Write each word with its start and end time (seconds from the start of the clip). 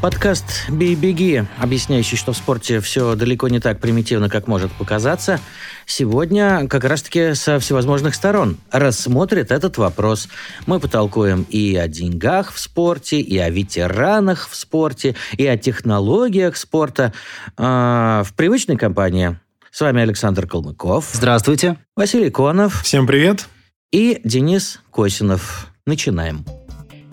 Подкаст 0.00 0.70
«Бей-беги», 0.70 1.44
объясняющий, 1.58 2.16
что 2.16 2.32
в 2.32 2.36
спорте 2.36 2.80
все 2.80 3.14
далеко 3.16 3.48
не 3.48 3.60
так 3.60 3.80
примитивно, 3.80 4.30
как 4.30 4.46
может 4.46 4.72
показаться, 4.72 5.40
сегодня 5.84 6.66
как 6.68 6.84
раз-таки 6.84 7.34
со 7.34 7.58
всевозможных 7.58 8.14
сторон 8.14 8.56
рассмотрит 8.70 9.50
этот 9.50 9.76
вопрос. 9.76 10.28
Мы 10.64 10.80
потолкуем 10.80 11.44
и 11.50 11.76
о 11.76 11.86
деньгах 11.86 12.50
в 12.50 12.58
спорте, 12.58 13.20
и 13.20 13.36
о 13.36 13.50
ветеранах 13.50 14.48
в 14.48 14.56
спорте, 14.56 15.16
и 15.36 15.46
о 15.46 15.58
технологиях 15.58 16.56
спорта 16.56 17.12
э, 17.58 17.62
в 17.62 18.32
привычной 18.36 18.78
компании. 18.78 19.38
С 19.70 19.82
вами 19.82 20.00
Александр 20.00 20.46
Калмыков. 20.46 21.10
Здравствуйте. 21.12 21.76
Василий 21.94 22.30
Конов. 22.30 22.82
Всем 22.82 23.06
привет. 23.06 23.48
И 23.92 24.22
Денис 24.24 24.80
Косинов. 24.90 25.68
Начинаем. 25.84 26.46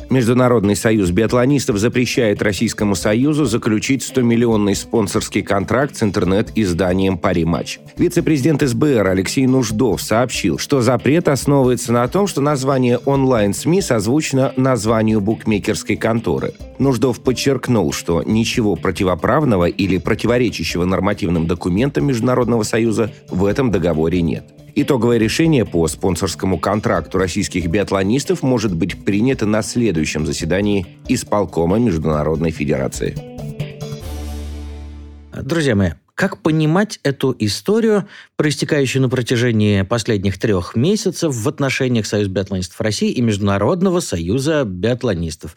Международный 0.09 0.75
союз 0.75 1.11
биатлонистов 1.11 1.77
запрещает 1.77 2.41
Российскому 2.41 2.95
Союзу 2.95 3.45
заключить 3.45 4.09
100-миллионный 4.09 4.73
спонсорский 4.73 5.41
контракт 5.41 5.97
с 5.97 6.03
интернет-изданием 6.03 7.17
«Пари-матч». 7.17 7.79
Вице-президент 7.97 8.61
СБР 8.61 9.07
Алексей 9.07 9.45
Нуждов 9.47 10.01
сообщил, 10.01 10.57
что 10.57 10.81
запрет 10.81 11.27
основывается 11.27 11.91
на 11.91 12.07
том, 12.07 12.27
что 12.27 12.39
название 12.39 12.99
онлайн-СМИ 12.99 13.81
созвучно 13.81 14.53
названию 14.55 15.19
букмекерской 15.19 15.97
конторы. 15.97 16.53
Нуждов 16.79 17.19
подчеркнул, 17.19 17.91
что 17.91 18.23
ничего 18.23 18.75
противоправного 18.75 19.65
или 19.65 19.97
противоречащего 19.97 20.85
нормативным 20.85 21.47
документам 21.47 22.05
Международного 22.05 22.63
союза 22.63 23.11
в 23.29 23.45
этом 23.45 23.71
договоре 23.71 24.21
нет. 24.21 24.45
Итоговое 24.79 25.17
решение 25.17 25.65
по 25.65 25.87
спонсорскому 25.87 26.59
контракту 26.59 27.17
российских 27.17 27.65
биатлонистов 27.65 28.43
может 28.43 28.75
быть 28.75 29.03
принято 29.03 29.47
на 29.47 29.63
следующем 29.63 30.27
заседании 30.27 30.85
исполкома 31.07 31.79
Международной 31.79 32.51
Федерации. 32.51 33.17
Друзья 35.33 35.75
мои, 35.75 35.93
как 36.13 36.43
понимать 36.43 36.99
эту 37.01 37.35
историю, 37.39 38.07
проистекающую 38.35 39.01
на 39.01 39.09
протяжении 39.09 39.81
последних 39.81 40.37
трех 40.37 40.75
месяцев 40.75 41.33
в 41.33 41.49
отношениях 41.49 42.05
Союза 42.05 42.29
биатлонистов 42.29 42.79
России 42.79 43.09
и 43.09 43.21
Международного 43.23 43.99
союза 43.99 44.63
биатлонистов? 44.63 45.55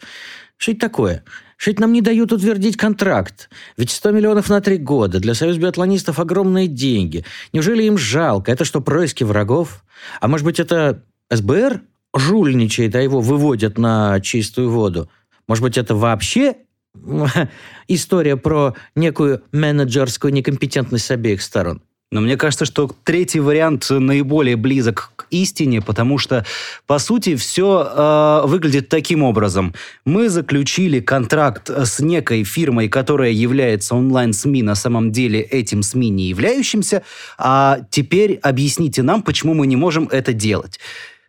Что 0.57 0.71
это 0.71 0.81
такое? 0.81 1.23
Это 1.69 1.81
нам 1.81 1.93
не 1.93 2.01
дают 2.01 2.31
утвердить 2.31 2.75
контракт? 2.75 3.49
Ведь 3.77 3.91
100 3.91 4.11
миллионов 4.11 4.49
на 4.49 4.61
три 4.61 4.77
года 4.77 5.19
для 5.19 5.35
союза 5.35 5.59
биатлонистов 5.59 6.19
огромные 6.19 6.67
деньги. 6.67 7.23
Неужели 7.53 7.83
им 7.83 7.97
жалко? 7.97 8.51
Это 8.51 8.65
что, 8.65 8.81
происки 8.81 9.23
врагов? 9.23 9.83
А 10.19 10.27
может 10.27 10.43
быть, 10.43 10.59
это 10.59 11.03
СБР 11.29 11.81
жульничает, 12.15 12.95
а 12.95 13.01
его 13.01 13.21
выводят 13.21 13.77
на 13.77 14.19
чистую 14.21 14.71
воду? 14.71 15.09
Может 15.47 15.63
быть, 15.63 15.77
это 15.77 15.93
вообще 15.93 16.55
история 17.87 18.37
про 18.37 18.75
некую 18.95 19.43
менеджерскую 19.51 20.33
некомпетентность 20.33 21.05
с 21.05 21.11
обеих 21.11 21.41
сторон? 21.43 21.83
Но 22.11 22.19
мне 22.19 22.35
кажется, 22.35 22.65
что 22.65 22.93
третий 23.05 23.39
вариант 23.39 23.89
наиболее 23.89 24.57
близок 24.57 25.11
к 25.15 25.27
истине, 25.29 25.81
потому 25.81 26.17
что, 26.17 26.45
по 26.85 26.99
сути, 26.99 27.37
все 27.37 27.89
э, 27.89 28.47
выглядит 28.47 28.89
таким 28.89 29.23
образом. 29.23 29.73
Мы 30.03 30.27
заключили 30.27 30.99
контракт 30.99 31.69
с 31.69 32.01
некой 32.01 32.43
фирмой, 32.43 32.89
которая 32.89 33.31
является 33.31 33.95
онлайн-СМИ, 33.95 34.61
на 34.61 34.75
самом 34.75 35.13
деле 35.13 35.39
этим 35.39 35.83
СМИ 35.83 36.09
не 36.09 36.25
являющимся, 36.25 37.03
а 37.37 37.79
теперь 37.89 38.39
объясните 38.43 39.03
нам, 39.03 39.23
почему 39.23 39.53
мы 39.53 39.65
не 39.65 39.77
можем 39.77 40.09
это 40.11 40.33
делать. 40.33 40.79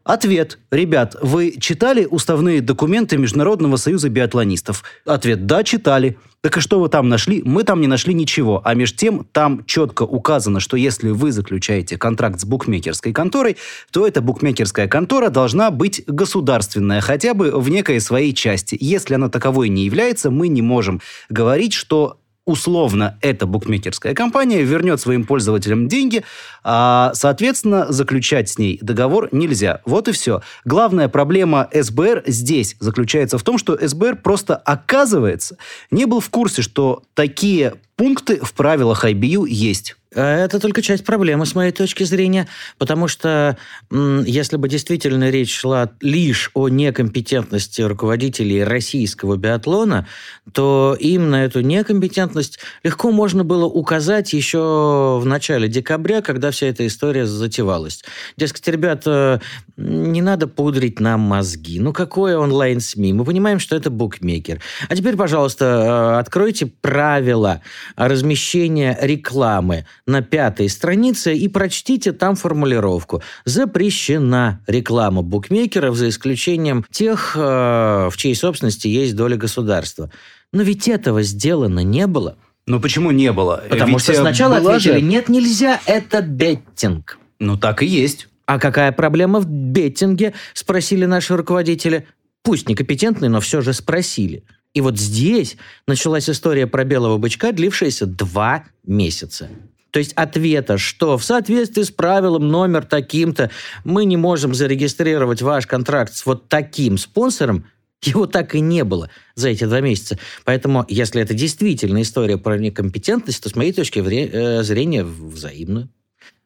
Ответ. 0.05 0.59
Ребят, 0.71 1.17
вы 1.23 1.57
читали 1.61 2.07
уставные 2.11 2.61
документы 2.61 3.17
Международного 3.19 3.77
союза 3.77 4.09
биатлонистов? 4.09 4.83
Ответ. 5.07 5.47
Да, 5.47 5.63
читали. 5.63 6.19
Так 6.41 6.57
и 6.57 6.61
что 6.61 6.81
вы 6.81 6.89
там 6.89 7.09
нашли? 7.09 7.41
Мы 7.45 7.63
там 7.63 7.81
не 7.81 7.87
нашли 7.87 8.15
ничего. 8.15 8.61
А 8.65 8.75
между 8.75 8.99
тем, 8.99 9.27
там 9.31 9.65
четко 9.65 10.03
указано, 10.03 10.59
что 10.59 10.77
если 10.77 11.11
вы 11.11 11.31
заключаете 11.31 11.97
контракт 11.97 12.41
с 12.41 12.45
букмекерской 12.45 13.13
конторой, 13.13 13.57
то 13.93 14.05
эта 14.05 14.21
букмекерская 14.21 14.89
контора 14.89 15.29
должна 15.29 15.71
быть 15.71 16.03
государственная, 16.09 17.01
хотя 17.01 17.35
бы 17.35 17.53
в 17.53 17.69
некой 17.69 18.01
своей 18.01 18.35
части. 18.35 18.77
Если 18.81 19.15
она 19.15 19.29
таковой 19.29 19.69
не 19.69 19.85
является, 19.85 20.33
мы 20.33 20.49
не 20.49 20.63
можем 20.63 21.01
говорить, 21.29 21.75
что 21.75 22.19
условно 22.45 23.19
эта 23.21 23.47
букмекерская 23.47 24.15
компания 24.15 24.63
вернет 24.63 25.01
своим 25.01 25.25
пользователям 25.25 25.89
деньги, 25.89 26.25
а, 26.65 27.13
соответственно, 27.15 27.93
заключать 27.93 28.49
с 28.49 28.59
ней 28.59 28.79
договор 28.83 29.29
нельзя. 29.33 29.81
Вот 29.85 30.09
и 30.09 30.13
все. 30.13 30.43
Главная 30.65 31.09
проблема 31.09 31.69
СБР 31.73 32.25
здесь 32.27 32.77
заключается 32.81 33.39
в 33.39 33.43
том, 33.43 33.59
что 33.59 33.79
СБР 33.81 34.17
просто, 34.17 34.57
оказывается, 34.57 35.57
не 35.91 36.07
был 36.07 36.21
в 36.21 36.31
курсе, 36.31 36.63
что 36.63 37.03
такие 37.15 37.75
пункты 37.97 38.41
в 38.43 38.53
правилах 38.55 39.05
IBU 39.05 39.49
есть. 39.49 39.97
А 40.15 40.45
это 40.45 40.59
только 40.59 40.83
часть 40.83 41.05
проблемы, 41.05 41.47
с 41.47 41.55
моей 41.55 41.73
точки 41.73 42.05
зрения, 42.05 42.49
потому 42.79 43.09
что 43.09 43.57
если 43.91 44.57
бы 44.57 44.69
действительно 44.69 45.31
речь 45.31 45.55
шла 45.55 45.91
лишь 46.01 46.51
о 46.55 46.69
некомпетентности 46.69 47.83
руководителей 47.83 48.65
российского 48.65 49.37
биатлона, 49.37 50.07
то 50.53 50.97
им 50.99 51.31
на 51.31 51.45
эту 51.45 51.61
некомпетентность 51.61 52.59
легко 52.83 53.11
можно 53.11 53.45
было 53.45 53.65
указать 53.65 54.33
еще 54.33 55.19
в 55.21 55.25
начале 55.25 55.69
декабря, 55.69 56.21
когда 56.21 56.51
вся 56.51 56.67
эта 56.67 56.87
история 56.87 57.27
затевалась. 57.27 58.05
Дескать, 58.37 58.69
ребята, 58.69 59.41
не 59.77 60.21
надо 60.23 60.47
пудрить 60.47 61.01
нам 61.01 61.21
мозги. 61.21 61.81
Ну, 61.81 61.93
какое 61.93 62.37
онлайн-СМИ? 62.37 63.13
Мы 63.13 63.25
понимаем, 63.25 63.59
что 63.59 63.77
это 63.77 63.91
букмекер. 63.91 64.61
А 64.89 64.97
теперь, 64.97 65.17
пожалуйста, 65.17 65.65
э, 65.65 66.19
откройте 66.21 66.67
правила 66.67 67.63
размещения 67.97 68.97
рекламы 69.01 69.87
на 70.07 70.23
пятой 70.23 70.69
странице 70.69 71.35
и 71.37 71.49
прочтите 71.49 72.13
там 72.13 72.37
формулировку. 72.37 73.23
Запрещена 73.45 74.61
реклама 74.67 75.23
букмекеров 75.23 75.97
за 75.97 76.09
исключением 76.09 76.85
тех, 76.91 77.37
э, 77.37 78.09
в 78.11 78.17
чьей 78.17 78.35
собственности 78.35 78.89
есть 78.89 79.15
доля 79.15 79.37
государства. 79.37 80.11
Но 80.53 80.63
ведь 80.63 80.89
этого 80.89 81.23
сделано 81.23 81.81
не 81.81 82.07
было. 82.07 82.37
Ну 82.67 82.81
почему 82.81 83.11
не 83.11 83.33
было? 83.33 83.65
Потому 83.69 83.95
ведь 83.95 84.03
что 84.03 84.15
сначала 84.15 84.57
ответили, 84.59 84.95
же... 84.95 85.01
нет, 85.01 85.29
нельзя, 85.29 85.81
это 85.87 86.23
беттинг. 86.23 87.19
Ну 87.39 87.57
так 87.57 87.83
и 87.83 87.87
есть. 87.87 88.29
А 88.47 88.59
какая 88.59 88.93
проблема 88.93 89.41
в 89.41 89.47
беттинге, 89.47 90.35
спросили 90.53 91.07
наши 91.07 91.37
руководители. 91.37 92.07
Пусть 92.43 92.69
некомпетентные, 92.69 93.31
но 93.31 93.41
все 93.41 93.61
же 93.61 93.73
спросили. 93.73 94.45
И 94.75 94.81
вот 94.81 94.99
здесь 94.99 95.57
началась 95.87 96.29
история 96.29 96.67
про 96.67 96.85
белого 96.85 97.19
бычка, 97.19 97.53
длившаяся 97.53 98.07
два 98.07 98.65
месяца. 98.85 99.49
То 99.93 99.99
есть 99.99 100.15
ответа, 100.15 100.79
что 100.79 101.19
в 101.19 101.25
соответствии 101.25 101.83
с 101.83 101.91
правилом 101.91 102.49
номер 102.49 102.85
таким-то 102.85 103.51
мы 103.85 104.07
не 104.07 104.17
можем 104.17 104.55
зарегистрировать 104.55 105.43
ваш 105.43 105.67
контракт 105.67 106.15
с 106.15 106.25
вот 106.25 106.49
таким 106.49 106.97
спонсором, 106.97 107.67
его 108.03 108.27
так 108.27 108.55
и 108.55 108.61
не 108.61 108.85
было 108.85 109.11
за 109.35 109.51
эти 109.51 109.65
два 109.65 109.81
месяца. 109.81 110.19
Поэтому, 110.45 110.85
если 110.89 111.21
это 111.21 111.35
действительно 111.35 112.01
история 112.01 112.39
про 112.39 112.59
некомпетентность, 112.59 113.43
то 113.43 113.51
с 113.51 113.55
моей 113.55 113.73
точки 113.73 114.01
э, 114.01 114.63
зрения 114.63 115.05
взаимно. 115.05 115.89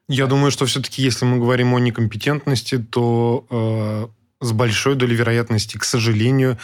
Я 0.09 0.27
думаю, 0.27 0.51
что 0.51 0.65
все-таки, 0.65 1.01
если 1.01 1.23
мы 1.23 1.37
говорим 1.37 1.73
о 1.73 1.79
некомпетентности, 1.79 2.77
то 2.77 3.45
э, 3.49 4.07
с 4.45 4.51
большой 4.51 4.95
долей 4.95 5.15
вероятности, 5.15 5.77
к 5.77 5.85
сожалению, 5.85 6.57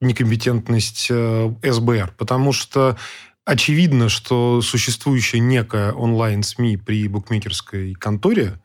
некомпетентность 0.00 1.08
э, 1.10 1.52
СБР. 1.62 2.12
Потому 2.18 2.52
что 2.52 2.98
очевидно, 3.46 4.10
что 4.10 4.60
существующая 4.60 5.38
некая 5.38 5.92
онлайн-СМИ 5.92 6.76
при 6.76 7.08
букмекерской 7.08 7.94
конторе 7.94 8.58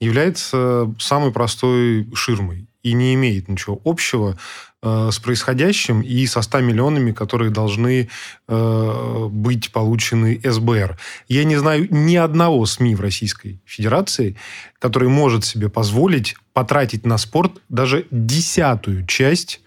является 0.00 0.92
самой 0.98 1.32
простой 1.32 2.06
ширмой 2.12 2.66
и 2.82 2.92
не 2.92 3.14
имеет 3.14 3.48
ничего 3.48 3.80
общего 3.84 4.36
э, 4.82 5.08
с 5.10 5.18
происходящим 5.18 6.02
и 6.02 6.26
со 6.26 6.42
100 6.42 6.60
миллионами, 6.60 7.12
которые 7.12 7.50
должны 7.50 8.08
э, 8.48 9.28
быть 9.30 9.72
получены 9.72 10.40
СБР. 10.44 10.98
Я 11.28 11.44
не 11.44 11.56
знаю 11.56 11.88
ни 11.90 12.16
одного 12.16 12.66
СМИ 12.66 12.94
в 12.94 13.00
Российской 13.00 13.60
Федерации, 13.64 14.36
который 14.78 15.08
может 15.08 15.44
себе 15.44 15.68
позволить 15.68 16.36
потратить 16.52 17.06
на 17.06 17.16
спорт 17.16 17.60
даже 17.68 18.06
десятую 18.10 19.06
часть 19.06 19.60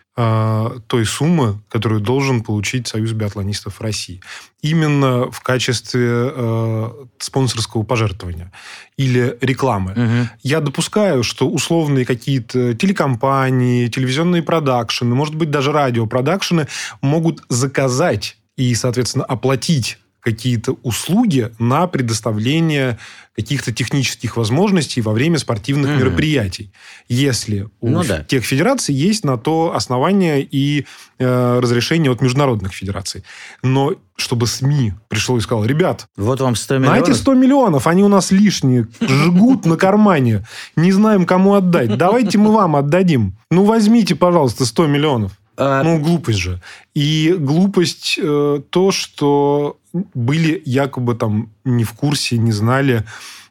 той 0.88 1.06
суммы, 1.06 1.62
которую 1.70 2.02
должен 2.02 2.42
получить 2.42 2.88
Союз 2.88 3.14
биатлонистов 3.14 3.80
России. 3.80 4.22
Именно 4.62 5.32
в 5.32 5.40
качестве 5.40 6.08
э, 6.12 6.90
спонсорского 7.20 7.84
пожертвования 7.84 8.52
или 8.98 9.38
рекламы. 9.40 9.94
Мгм. 9.96 10.30
Я 10.42 10.60
допускаю, 10.60 11.24
что 11.24 11.50
условные 11.50 12.06
какие-то 12.06 12.74
телекомпании, 12.74 13.88
телевизионные 13.88 14.44
продакшены, 14.44 15.16
может 15.16 15.36
быть, 15.36 15.52
даже 15.52 15.72
радиопродакшены 15.72 16.68
могут 17.02 17.44
заказать 17.48 18.36
и, 18.58 18.76
соответственно, 18.76 19.24
оплатить 19.24 19.98
какие-то 20.22 20.74
услуги 20.84 21.52
на 21.60 21.88
предоставление 21.88 22.98
каких-то 23.36 23.72
технических 23.72 24.36
возможностей 24.36 25.00
во 25.02 25.14
время 25.14 25.38
спортивных 25.38 25.92
Мгм. 25.92 26.00
мероприятий. 26.00 26.74
Если 27.08 27.70
у 27.80 27.88
Ну 27.90 28.04
да. 28.04 28.22
тех 28.24 28.44
федераций 28.44 28.94
есть 28.94 29.24
на 29.24 29.38
то 29.38 29.74
основания 29.74 30.42
и 30.42 30.86
э, 31.20 31.60
разрешение 31.62 32.12
от 32.12 32.22
международных 32.22 32.74
федераций. 32.74 33.24
Но 33.64 33.94
чтобы 34.18 34.46
СМИ 34.48 34.94
пришло 35.08 35.38
и 35.38 35.42
сказало, 35.42 35.64
ребят, 35.66 36.08
Вот 36.18 36.42
вам 36.42 36.56
100 36.56 36.76
на 36.76 36.80
миллионов. 36.80 37.08
эти 37.10 37.16
100 37.16 37.34
миллионов, 37.36 37.88
они 37.88 38.04
у 38.04 38.10
нас 38.10 38.32
лишние, 38.32 38.88
жгут 39.02 39.66
на 39.66 39.78
кармане, 39.78 40.46
не 40.76 40.92
знаем, 40.92 41.26
кому 41.26 41.54
отдать. 41.54 41.96
Давайте 41.98 42.38
мы 42.38 42.52
вам 42.52 42.76
отдадим. 42.76 43.38
Ну, 43.52 43.64
возьмите, 43.64 44.16
пожалуйста, 44.16 44.66
100 44.66 44.88
миллионов. 44.88 45.32
А, 45.60 45.84
Ну, 45.84 46.00
глупость 46.00 46.40
же. 46.40 46.62
И 46.94 47.36
глупость 47.38 48.18
э, 48.22 48.62
то, 48.70 48.92
что 48.92 49.78
были 50.14 50.62
якобы 50.66 51.16
там 51.16 51.52
не 51.66 51.84
в 51.84 51.92
курсе, 51.94 52.38
не 52.38 52.52
знали 52.54 53.04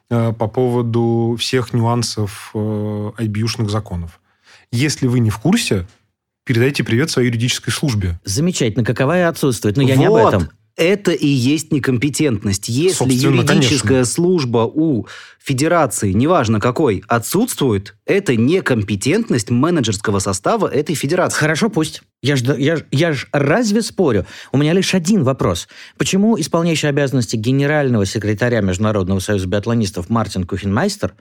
э, 0.09 0.33
по 0.33 0.47
поводу 0.47 1.35
всех 1.39 1.71
нюансов 1.73 2.49
э, 2.53 2.57
IBU-шных 2.57 3.69
законов. 3.69 4.19
Если 4.71 5.07
вы 5.07 5.19
не 5.19 5.29
в 5.29 5.37
курсе, 5.37 5.87
передайте 6.45 6.83
привет 6.83 7.11
своей 7.11 7.27
юридической 7.29 7.71
службе. 7.71 8.19
Замечательно, 8.25 8.83
каковая 8.83 9.29
отсутствует. 9.29 9.77
Но 9.77 9.83
я 9.83 9.95
не 9.95 10.05
об 10.05 10.13
Вот. 10.13 10.33
этом. 10.33 10.49
Это 10.75 11.11
и 11.11 11.27
есть 11.27 11.73
некомпетентность. 11.73 12.69
Если 12.69 12.95
Собственно, 12.95 13.35
юридическая 13.35 13.89
конечно. 13.89 14.05
служба 14.05 14.59
у 14.59 15.07
федерации, 15.37 16.13
неважно 16.13 16.61
какой, 16.61 17.03
отсутствует, 17.07 17.97
это 18.09 18.35
некомпетентность 18.35 19.51
менеджерского 19.51 20.17
состава 20.17 20.67
этой 20.67 20.95
федерации. 20.95 21.37
Хорошо, 21.37 21.69
пусть. 21.69 22.01
Я 22.21 22.35
ж, 22.35 22.41
я, 22.57 22.77
я 22.91 23.13
ж 23.13 23.27
разве 23.31 23.81
спорю? 23.81 24.25
У 24.51 24.57
меня 24.57 24.73
лишь 24.73 24.95
один 24.95 25.23
вопрос. 25.23 25.69
Почему 25.95 26.37
исполняющий 26.37 26.87
обязанности 26.87 27.35
генерального 27.37 28.05
секретаря 28.07 28.61
Международного 28.61 29.19
союза 29.19 29.47
биатлонистов 29.47 30.09
Мартин 30.09 30.43
Кухенмайстер 30.43 31.13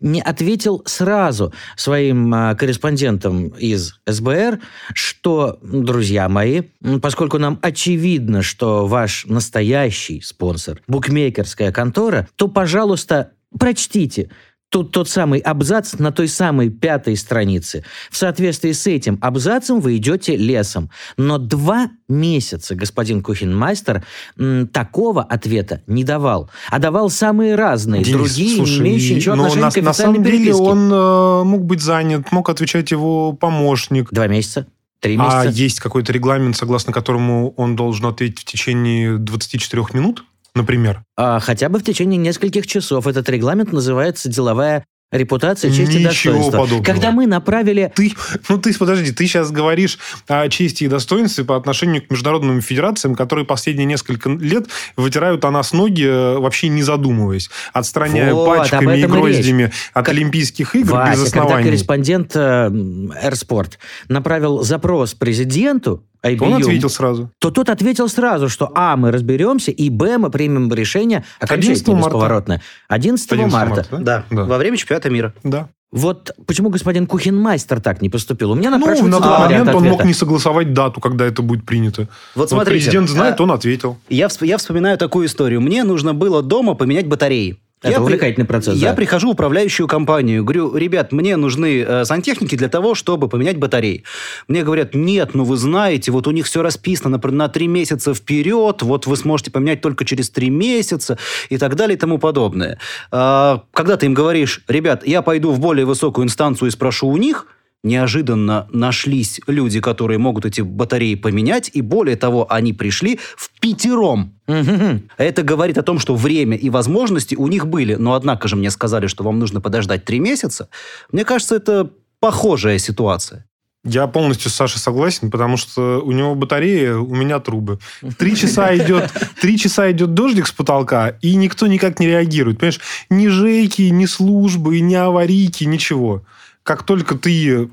не 0.00 0.20
ответил 0.20 0.82
сразу 0.84 1.52
своим 1.76 2.32
а, 2.32 2.54
корреспондентам 2.54 3.48
из 3.48 3.98
СБР, 4.06 4.60
что, 4.92 5.58
друзья 5.62 6.28
мои, 6.28 6.62
поскольку 7.00 7.38
нам 7.38 7.58
очевидно, 7.62 8.42
что 8.42 8.86
ваш 8.86 9.24
настоящий 9.24 10.20
спонсор– 10.20 10.82
букмекерская 10.86 11.72
контора, 11.72 12.28
то, 12.36 12.48
пожалуйста, 12.48 13.32
прочтите 13.58 14.30
Тут 14.74 14.90
тот 14.90 15.08
самый 15.08 15.38
абзац 15.38 15.92
на 16.00 16.10
той 16.10 16.26
самой 16.26 16.68
пятой 16.68 17.16
странице. 17.16 17.84
В 18.10 18.16
соответствии 18.16 18.72
с 18.72 18.88
этим 18.88 19.20
абзацем 19.22 19.78
вы 19.78 19.98
идете 19.98 20.36
лесом. 20.36 20.90
Но 21.16 21.38
два 21.38 21.90
месяца 22.08 22.74
господин 22.74 23.22
Кухенмайстер 23.22 24.04
м, 24.36 24.66
такого 24.66 25.22
ответа 25.22 25.82
не 25.86 26.02
давал. 26.02 26.50
А 26.72 26.80
давал 26.80 27.08
самые 27.08 27.54
разные, 27.54 28.02
Денис, 28.02 28.18
другие, 28.18 28.56
слушай, 28.56 28.80
не 28.80 28.88
имеющие 28.88 29.14
ничего 29.14 29.36
но 29.36 29.44
отношения 29.44 29.64
на, 29.66 29.70
к 29.70 29.76
на 29.76 29.90
официальной 29.90 30.14
самом 30.16 30.24
деле 30.24 30.38
переписке. 30.38 30.62
он 30.64 30.92
э, 30.92 31.44
мог 31.44 31.64
быть 31.66 31.80
занят, 31.80 32.32
мог 32.32 32.48
отвечать 32.50 32.90
его 32.90 33.32
помощник. 33.32 34.08
Два 34.10 34.26
месяца? 34.26 34.66
Три 34.98 35.16
А 35.20 35.44
месяца? 35.44 35.56
есть 35.56 35.78
какой-то 35.78 36.12
регламент, 36.12 36.56
согласно 36.56 36.92
которому 36.92 37.54
он 37.56 37.76
должен 37.76 38.06
ответить 38.06 38.40
в 38.40 38.44
течение 38.44 39.18
24 39.18 39.84
минут, 39.92 40.24
например? 40.54 41.02
А 41.16 41.40
хотя 41.40 41.68
бы 41.68 41.78
в 41.78 41.82
течение 41.84 42.18
нескольких 42.18 42.66
часов. 42.66 43.06
Этот 43.06 43.28
регламент 43.28 43.72
называется 43.72 44.28
«Деловая 44.28 44.84
репутация, 45.12 45.70
честь 45.70 45.92
и 45.94 45.98
Ничего 45.98 46.08
достоинство». 46.08 46.50
подобного. 46.58 46.82
Когда 46.82 47.10
мы 47.12 47.26
направили... 47.28 47.92
Ты, 47.94 48.14
ну 48.48 48.58
ты, 48.58 48.76
подожди, 48.76 49.12
ты 49.12 49.26
сейчас 49.26 49.52
говоришь 49.52 49.98
о 50.26 50.48
чести 50.48 50.84
и 50.84 50.88
достоинстве 50.88 51.44
по 51.44 51.56
отношению 51.56 52.02
к 52.04 52.10
международным 52.10 52.60
федерациям, 52.60 53.14
которые 53.14 53.44
последние 53.44 53.84
несколько 53.86 54.28
лет 54.30 54.66
вытирают 54.96 55.44
о 55.44 55.52
нас 55.52 55.72
ноги, 55.72 56.04
э, 56.04 56.38
вообще 56.38 56.68
не 56.68 56.82
задумываясь, 56.82 57.48
отстраняя 57.72 58.34
Вот, 58.34 58.46
пачками 58.58 58.96
и 58.96 58.98
этом 59.02 59.12
и 59.14 59.28
речь. 59.28 59.36
гроздями 59.36 59.64
от 59.92 60.04
Как- 60.06 60.08
Олимпийских 60.14 60.74
игр 60.74 60.92
Вася, 60.92 61.12
без 61.22 61.30
когда 61.30 61.40
оснований. 61.46 61.64
корреспондент 61.68 62.32
э, 62.34 62.68
Airsport 62.70 63.72
направил 64.08 64.62
запрос 64.64 65.14
президенту 65.14 66.02
IBU, 66.24 66.42
Он 66.44 66.54
ответил 66.54 66.88
сразу. 66.88 67.30
то 67.38 67.50
тот 67.50 67.68
ответил 67.68 68.08
сразу, 68.08 68.48
что 68.48 68.72
А, 68.74 68.96
мы 68.96 69.10
разберемся, 69.12 69.70
и 69.70 69.90
Б, 69.90 70.18
мы 70.18 70.30
примем 70.30 70.72
решение 70.72 71.24
11 71.40 71.42
окончательно 71.84 71.96
бесповоротное. 71.98 72.62
11, 72.88 73.30
11 73.32 73.52
марта. 73.52 73.74
марта, 73.90 73.96
Да, 73.98 74.24
Да. 74.30 74.44
во 74.44 74.58
время 74.58 74.76
чемпионата 74.76 75.10
мира. 75.10 75.34
Да. 75.42 75.68
Вот 75.92 76.32
почему 76.46 76.70
господин 76.70 77.06
Кухенмайстер 77.06 77.80
так 77.80 78.02
не 78.02 78.08
поступил? 78.10 78.50
У 78.50 78.54
меня 78.56 78.70
Ну, 78.70 78.78
напрашивается 78.78 79.20
на 79.20 79.24
два 79.24 79.36
тот 79.36 79.46
варианта 79.46 79.66
момент 79.66 79.76
он 79.76 79.82
мог 79.84 79.92
ответа. 80.00 80.08
не 80.08 80.14
согласовать 80.14 80.72
дату, 80.72 81.00
когда 81.00 81.24
это 81.24 81.40
будет 81.42 81.64
принято. 81.64 82.08
Вот 82.34 82.50
смотрите, 82.50 82.86
президент 82.86 83.08
знает, 83.08 83.38
а- 83.38 83.42
он 83.44 83.52
ответил. 83.52 83.96
Я, 84.08 84.28
я 84.40 84.58
вспоминаю 84.58 84.98
такую 84.98 85.26
историю. 85.26 85.60
Мне 85.60 85.84
нужно 85.84 86.12
было 86.12 86.42
дома 86.42 86.74
поменять 86.74 87.06
батареи. 87.06 87.58
Это 87.84 87.90
Я 87.92 87.96
при- 87.98 88.04
увлекательный 88.04 88.46
процесс, 88.46 88.76
Я 88.78 88.90
да. 88.90 88.96
прихожу 88.96 89.28
в 89.28 89.32
управляющую 89.32 89.86
компанию, 89.86 90.42
говорю, 90.42 90.74
ребят, 90.74 91.12
мне 91.12 91.36
нужны 91.36 91.82
э, 91.86 92.04
сантехники 92.06 92.56
для 92.56 92.70
того, 92.70 92.94
чтобы 92.94 93.28
поменять 93.28 93.58
батареи. 93.58 94.04
Мне 94.48 94.62
говорят, 94.62 94.94
нет, 94.94 95.34
ну 95.34 95.44
вы 95.44 95.58
знаете, 95.58 96.10
вот 96.10 96.26
у 96.26 96.30
них 96.30 96.46
все 96.46 96.62
расписано 96.62 97.18
на, 97.22 97.30
на 97.30 97.48
три 97.48 97.66
месяца 97.66 98.14
вперед, 98.14 98.80
вот 98.80 99.06
вы 99.06 99.16
сможете 99.18 99.50
поменять 99.50 99.82
только 99.82 100.06
через 100.06 100.30
три 100.30 100.48
месяца 100.48 101.18
и 101.50 101.58
так 101.58 101.76
далее 101.76 101.96
и 101.96 101.98
тому 101.98 102.16
подобное. 102.16 102.78
А, 103.10 103.64
когда 103.74 103.98
ты 103.98 104.06
им 104.06 104.14
говоришь, 104.14 104.62
ребят, 104.66 105.06
я 105.06 105.20
пойду 105.20 105.50
в 105.52 105.60
более 105.60 105.84
высокую 105.84 106.24
инстанцию 106.24 106.68
и 106.68 106.70
спрошу 106.70 107.08
у 107.08 107.18
них, 107.18 107.46
неожиданно 107.84 108.66
нашлись 108.72 109.40
люди, 109.46 109.80
которые 109.80 110.18
могут 110.18 110.44
эти 110.44 110.62
батареи 110.62 111.14
поменять, 111.14 111.70
и 111.72 111.82
более 111.82 112.16
того, 112.16 112.50
они 112.50 112.72
пришли 112.72 113.20
в 113.36 113.50
пятером. 113.60 114.34
Это 114.46 115.42
говорит 115.42 115.78
о 115.78 115.82
том, 115.82 115.98
что 116.00 116.16
время 116.16 116.56
и 116.56 116.70
возможности 116.70 117.36
у 117.36 117.46
них 117.46 117.66
были, 117.66 117.94
но 117.94 118.14
однако 118.14 118.48
же 118.48 118.56
мне 118.56 118.70
сказали, 118.70 119.06
что 119.06 119.22
вам 119.22 119.38
нужно 119.38 119.60
подождать 119.60 120.04
три 120.04 120.18
месяца. 120.18 120.68
Мне 121.12 121.24
кажется, 121.24 121.54
это 121.54 121.90
похожая 122.18 122.78
ситуация. 122.78 123.44
Я 123.86 124.06
полностью 124.06 124.50
с 124.50 124.54
Сашей 124.54 124.78
согласен, 124.78 125.30
потому 125.30 125.58
что 125.58 126.00
у 126.02 126.10
него 126.12 126.34
батарея, 126.34 126.96
у 126.96 127.14
меня 127.14 127.38
трубы. 127.38 127.78
Три 128.16 128.34
часа 128.34 128.74
идет, 128.74 129.12
три 129.42 129.58
часа 129.58 129.90
идет 129.92 130.14
дождик 130.14 130.46
с 130.46 130.52
потолка, 130.52 131.10
и 131.20 131.34
никто 131.34 131.66
никак 131.66 132.00
не 132.00 132.06
реагирует. 132.06 132.58
Понимаешь, 132.58 132.80
ни 133.10 133.28
жейки, 133.28 133.82
ни 133.82 134.06
службы, 134.06 134.80
ни 134.80 134.94
аварийки, 134.94 135.64
ничего. 135.64 136.24
Как 136.64 136.82
только 136.82 137.14
ты 137.14 137.70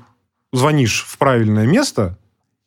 звонишь 0.52 1.04
в 1.08 1.18
правильное 1.18 1.66
место, 1.66 2.16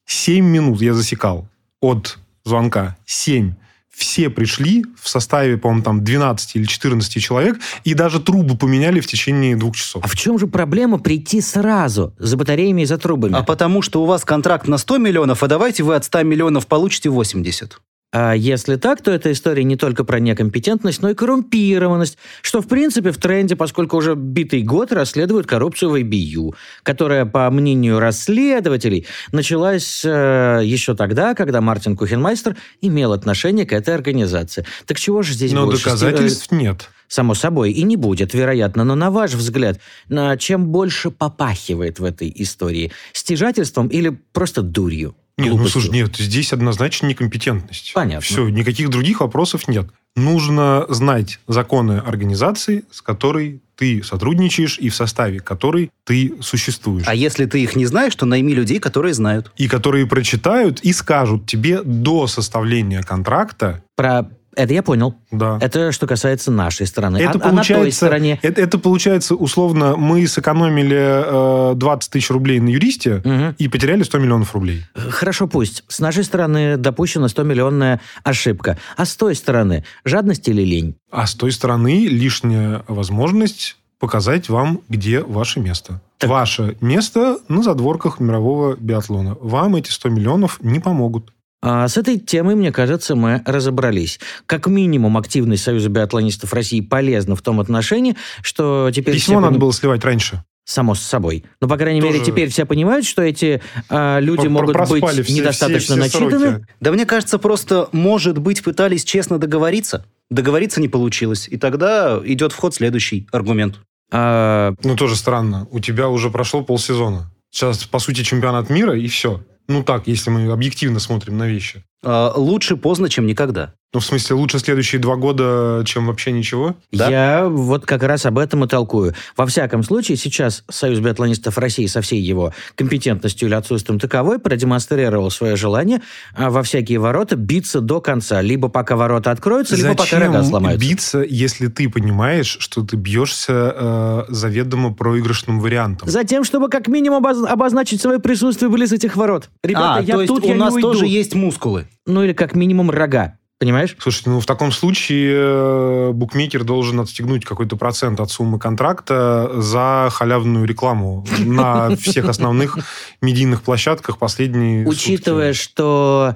7 0.06 0.44
минут 0.44 0.82
я 0.82 0.94
засекал 0.94 1.48
от 1.82 2.18
звонка. 2.44 2.98
7. 3.06 3.54
Все 3.90 4.30
пришли 4.30 4.84
в 5.00 5.08
составе, 5.08 5.58
по-моему, 5.58 5.84
там 5.84 6.04
12 6.04 6.56
или 6.58 6.66
14 6.66 7.24
человек, 7.24 7.58
и 7.86 7.94
даже 7.94 8.20
трубы 8.20 8.58
поменяли 8.58 9.00
в 9.00 9.08
течение 9.08 9.56
двух 9.56 9.78
часов. 9.78 10.04
А 10.04 10.08
в 10.08 10.16
чем 10.16 10.38
же 10.38 10.48
проблема 10.48 10.98
прийти 10.98 11.40
сразу 11.40 12.14
за 12.20 12.36
батареями 12.36 12.82
и 12.82 12.86
за 12.86 12.98
трубами? 12.98 13.36
А 13.36 13.44
потому 13.44 13.82
что 13.82 14.02
у 14.04 14.06
вас 14.06 14.26
контракт 14.26 14.68
на 14.68 14.78
100 14.78 14.98
миллионов, 14.98 15.44
а 15.44 15.48
давайте 15.48 15.84
вы 15.84 15.96
от 15.96 16.04
100 16.04 16.24
миллионов 16.24 16.68
получите 16.68 17.10
80. 17.10 17.80
А 18.12 18.34
если 18.34 18.78
так, 18.78 19.02
то 19.02 19.12
эта 19.12 19.32
история 19.32 19.66
не 19.66 19.76
только 19.76 20.06
про 20.06 20.20
некомпетентность, 20.20 21.02
но 21.02 21.10
и 21.10 21.14
коррумпированность, 21.14 22.18
что, 22.42 22.62
в 22.62 22.68
принципе, 22.68 23.12
в 23.12 23.18
тренде, 23.18 23.58
поскольку 23.58 23.98
уже 23.98 24.16
битый 24.16 24.64
год 24.64 24.94
расследуют 24.94 25.48
коррупцию 25.48 25.92
в 25.92 25.96
IBU, 25.96 26.56
которая, 26.84 27.26
по 27.26 27.50
мнению 27.50 28.00
расследователей, 28.00 29.06
началась 29.34 30.02
э, 30.06 30.62
еще 30.64 30.96
тогда, 30.96 31.34
когда 31.34 31.60
Мартин 31.60 31.98
Кухенмайстер 31.98 32.56
имел 32.80 33.12
отношение 33.12 33.66
к 33.66 33.74
этой 33.74 33.94
организации. 33.94 34.66
Так 34.86 34.98
чего 34.98 35.22
же 35.22 35.34
здесь 35.34 35.52
Но 35.52 35.66
больше? 35.66 35.84
доказательств 35.84 36.52
нет. 36.52 36.90
Само 37.08 37.34
собой, 37.34 37.72
и 37.72 37.84
не 37.84 37.98
будет, 37.98 38.34
вероятно. 38.34 38.84
Но 38.84 38.96
на 38.96 39.12
ваш 39.12 39.34
взгляд, 39.34 39.80
на 40.08 40.38
чем 40.38 40.68
больше 40.68 41.12
попахивает 41.12 42.00
в 42.00 42.04
этой 42.06 42.32
истории? 42.34 42.92
Стяжательством 43.12 43.90
или 43.90 44.18
просто 44.32 44.62
дурью? 44.62 45.16
Нет, 45.38 45.50
ну 45.50 45.56
Глупостью? 45.58 45.82
слушай, 45.82 45.94
нет, 45.94 46.16
здесь 46.16 46.54
однозначно 46.54 47.08
некомпетентность. 47.08 47.92
Понятно. 47.94 48.22
Все, 48.22 48.48
никаких 48.48 48.90
других 48.90 49.20
вопросов 49.20 49.68
нет. 49.68 49.88
Нужно 50.16 50.86
знать 50.88 51.40
законы 51.48 51.98
организации, 51.98 52.86
с 52.90 53.02
которой 53.02 53.62
ты 53.76 54.02
сотрудничаешь 54.02 54.80
и 54.80 54.88
в 54.88 54.96
составе 54.96 55.42
которой 55.42 55.92
ты 56.06 56.34
существуешь. 56.40 57.04
А 57.06 57.14
если 57.14 57.46
ты 57.46 57.62
их 57.62 57.76
не 57.76 57.86
знаешь, 57.86 58.16
то 58.16 58.26
найми 58.26 58.54
людей, 58.54 58.80
которые 58.80 59.14
знают. 59.14 59.52
И 59.58 59.68
которые 59.68 60.06
прочитают 60.08 60.80
и 60.80 60.94
скажут 60.94 61.46
тебе 61.46 61.82
до 61.84 62.28
составления 62.28 63.04
контракта, 63.04 63.84
Про 63.98 64.30
Это 64.56 64.74
я 64.74 64.84
понял. 64.84 65.16
Да. 65.32 65.58
Это 65.62 65.92
что 65.92 66.08
касается 66.08 66.52
нашей 66.52 66.88
страны. 66.88 67.18
Это, 67.18 67.40
а, 67.40 67.50
а 67.50 67.52
на 67.52 67.64
той 67.64 67.76
получается, 67.76 67.98
стороне... 67.98 68.40
это, 68.42 68.62
это 68.62 68.78
получается, 68.80 69.36
условно, 69.36 69.96
мы 69.96 70.26
сэкономили 70.28 71.72
э, 71.72 71.76
20 71.76 72.12
тысяч 72.12 72.30
рублей 72.30 72.60
на 72.60 72.70
юристе 72.70 73.22
Мгм. 73.24 73.56
и 73.58 73.68
потеряли 73.68 74.04
100 74.04 74.18
миллионов 74.20 74.54
рублей. 74.54 74.86
Хорошо, 74.96 75.48
пусть. 75.48 75.84
С 75.88 76.00
нашей 76.00 76.24
стороны 76.24 76.78
допущена 76.78 77.28
100-миллионная 77.28 78.00
ошибка. 78.24 78.78
А 78.98 79.06
с 79.06 79.16
той 79.16 79.36
стороны 79.36 79.84
жадность 80.04 80.48
или 80.48 80.62
лень? 80.62 80.96
А 81.12 81.28
с 81.28 81.36
той 81.36 81.52
стороны 81.52 82.08
лишняя 82.08 82.84
возможность 82.88 83.78
показать 84.00 84.50
вам, 84.50 84.82
где 84.90 85.22
ваше 85.22 85.60
место. 85.60 86.02
Так. 86.18 86.30
Ваше 86.30 86.78
место 86.82 87.40
на 87.48 87.64
задворках 87.64 88.20
мирового 88.20 88.76
биатлона. 88.76 89.38
Вам 89.42 89.76
эти 89.76 89.90
100 89.90 90.10
миллионов 90.10 90.60
не 90.62 90.80
помогут. 90.80 91.32
А 91.68 91.88
с 91.88 91.98
этой 91.98 92.20
темой, 92.20 92.54
мне 92.54 92.72
кажется, 92.72 93.16
мы 93.16 93.42
разобрались. 93.44 94.20
Как 94.46 94.68
минимум, 94.68 95.18
активность 95.18 95.64
Союза 95.64 95.90
биатлонистов 95.90 96.54
России 96.54 96.80
полезна 96.82 97.36
в 97.36 97.42
том 97.42 97.60
отношении, 97.60 98.16
что 98.44 98.92
теперь... 98.94 99.16
Письмо 99.16 99.34
все 99.38 99.40
надо 99.40 99.54
пони- 99.56 99.60
было 99.62 99.74
сливать 99.74 100.04
раньше. 100.06 100.44
Само 100.64 100.94
с 100.94 101.02
собой. 101.02 101.44
Но, 101.62 101.68
по 101.68 101.78
крайней 101.78 102.02
Тоже- 102.02 102.14
мере, 102.14 102.26
теперь 102.26 102.50
все 102.50 102.66
понимают, 102.66 103.04
что 103.06 103.24
эти 103.24 103.64
а, 103.90 104.20
люди 104.20 104.44
Про- 104.44 104.50
могут 104.52 104.76
быть 104.90 105.04
все- 105.26 105.34
недостаточно 105.34 105.96
все- 105.96 106.10
все 106.10 106.20
начитаны. 106.20 106.50
сроки. 106.52 106.66
Да 106.82 106.92
мне 106.92 107.06
кажется, 107.08 107.40
просто, 107.40 107.90
может 107.92 108.38
быть, 108.38 108.64
пытались 108.64 109.04
честно 109.04 109.40
договориться. 109.40 110.06
Договориться 110.30 110.80
не 110.82 110.88
получилось. 110.88 111.48
И 111.50 111.58
тогда 111.58 112.20
идет 112.24 112.52
в 112.52 112.58
ход 112.58 112.76
следующий 112.76 113.28
аргумент. 113.32 113.80
А, 114.12 114.74
Ну, 114.84 114.96
тоже 114.96 115.16
странно. 115.16 115.68
У 115.72 115.80
тебя 115.80 116.10
уже 116.10 116.30
прошло 116.30 116.62
полсезона. 116.64 117.32
Сейчас, 117.50 117.86
по 117.86 117.98
сути, 117.98 118.22
чемпионат 118.24 118.70
мира, 118.70 118.96
и 118.96 119.08
все. 119.08 119.42
Ну, 119.68 119.84
так, 119.84 120.08
если 120.08 120.30
мы 120.30 120.52
объективно 120.52 121.00
смотрим 121.00 121.38
на 121.38 121.48
вещи. 121.48 121.84
А, 122.04 122.32
лучше 122.36 122.78
поздно, 122.78 123.10
чем 123.10 123.26
никогда. 123.26 123.74
Ну, 123.96 124.02
в 124.02 124.06
смысле, 124.06 124.36
лучше 124.36 124.60
следующие 124.60 125.00
два 125.00 125.16
года, 125.16 125.82
чем 125.86 126.08
вообще 126.08 126.34
ничего? 126.34 126.76
Да. 126.92 127.10
Я 127.10 127.48
вот 127.48 127.86
как 127.86 128.04
раз 128.04 128.26
об 128.26 128.38
этом 128.38 128.66
и 128.66 128.68
толкую. 128.68 129.14
Во 129.38 129.46
всяком 129.46 129.84
случае, 129.84 130.18
сейчас 130.18 130.66
Союз 130.70 131.00
биатлонистов 131.00 131.58
России 131.58 131.86
со 131.86 132.02
всей 132.02 132.20
его 132.20 132.54
компетентностью 132.76 133.48
или 133.48 133.56
отсутствием 133.56 133.98
таковой 133.98 134.38
продемонстрировал 134.40 135.32
свое 135.32 135.56
желание 135.56 136.02
а, 136.36 136.50
во 136.50 136.62
всякие 136.62 137.00
ворота 137.00 137.38
биться 137.38 137.80
до 137.80 138.02
конца. 138.02 138.42
Либо 138.42 138.68
пока 138.68 138.98
ворота 138.98 139.32
откроются, 139.32 139.78
либо 139.78 139.96
пока 139.96 140.20
рога 140.20 140.44
сломаются. 140.44 140.90
биться, 140.90 141.20
если 141.26 141.68
ты 141.68 141.88
понимаешь, 141.88 142.58
что 142.60 142.84
ты 142.84 142.98
бьешься 142.98 143.74
э, 143.78 144.24
заведомо 144.28 144.94
проигрышным 144.94 145.62
вариантом? 145.62 146.10
Затем, 146.10 146.44
чтобы 146.44 146.68
как 146.68 146.90
минимум 146.90 147.26
обоз- 147.26 147.48
обозначить 147.48 148.02
свое 148.02 148.20
присутствие 148.20 148.70
близ 148.70 148.92
этих 148.92 149.16
ворот. 149.16 149.50
Ребята, 149.64 149.96
а, 149.96 150.02
я 150.02 150.16
то 150.16 150.22
есть 150.22 150.34
тут, 150.34 150.44
у 150.44 150.48
я 150.50 150.56
нас 150.56 150.72
не 150.74 150.80
уйду. 150.80 150.92
тоже 150.92 151.06
есть 151.06 151.34
мускулы. 151.34 151.88
Ну 152.06 152.24
или 152.26 152.34
как 152.34 152.56
минимум 152.56 152.92
рога. 152.92 153.38
Понимаешь? 153.58 153.96
Слушайте, 154.00 154.32
ну 154.32 154.42
в 154.42 154.46
таком 154.46 154.74
случае 154.74 155.34
э, 155.34 156.12
букмекер 156.12 156.66
должен 156.66 157.00
отстегнуть 157.00 157.46
какой-то 157.46 157.78
процент 157.78 158.20
от 158.20 158.30
суммы 158.30 158.60
контракта 158.60 159.50
за 159.62 160.10
халявную 160.12 160.66
рекламу 160.66 161.26
на 161.40 161.96
всех 161.96 162.28
основных 162.28 162.78
медийных 163.22 163.62
площадках 163.62 164.18
последние 164.18 164.86
Учитывая, 164.86 165.54
сутки. 165.54 165.70
что 165.70 166.36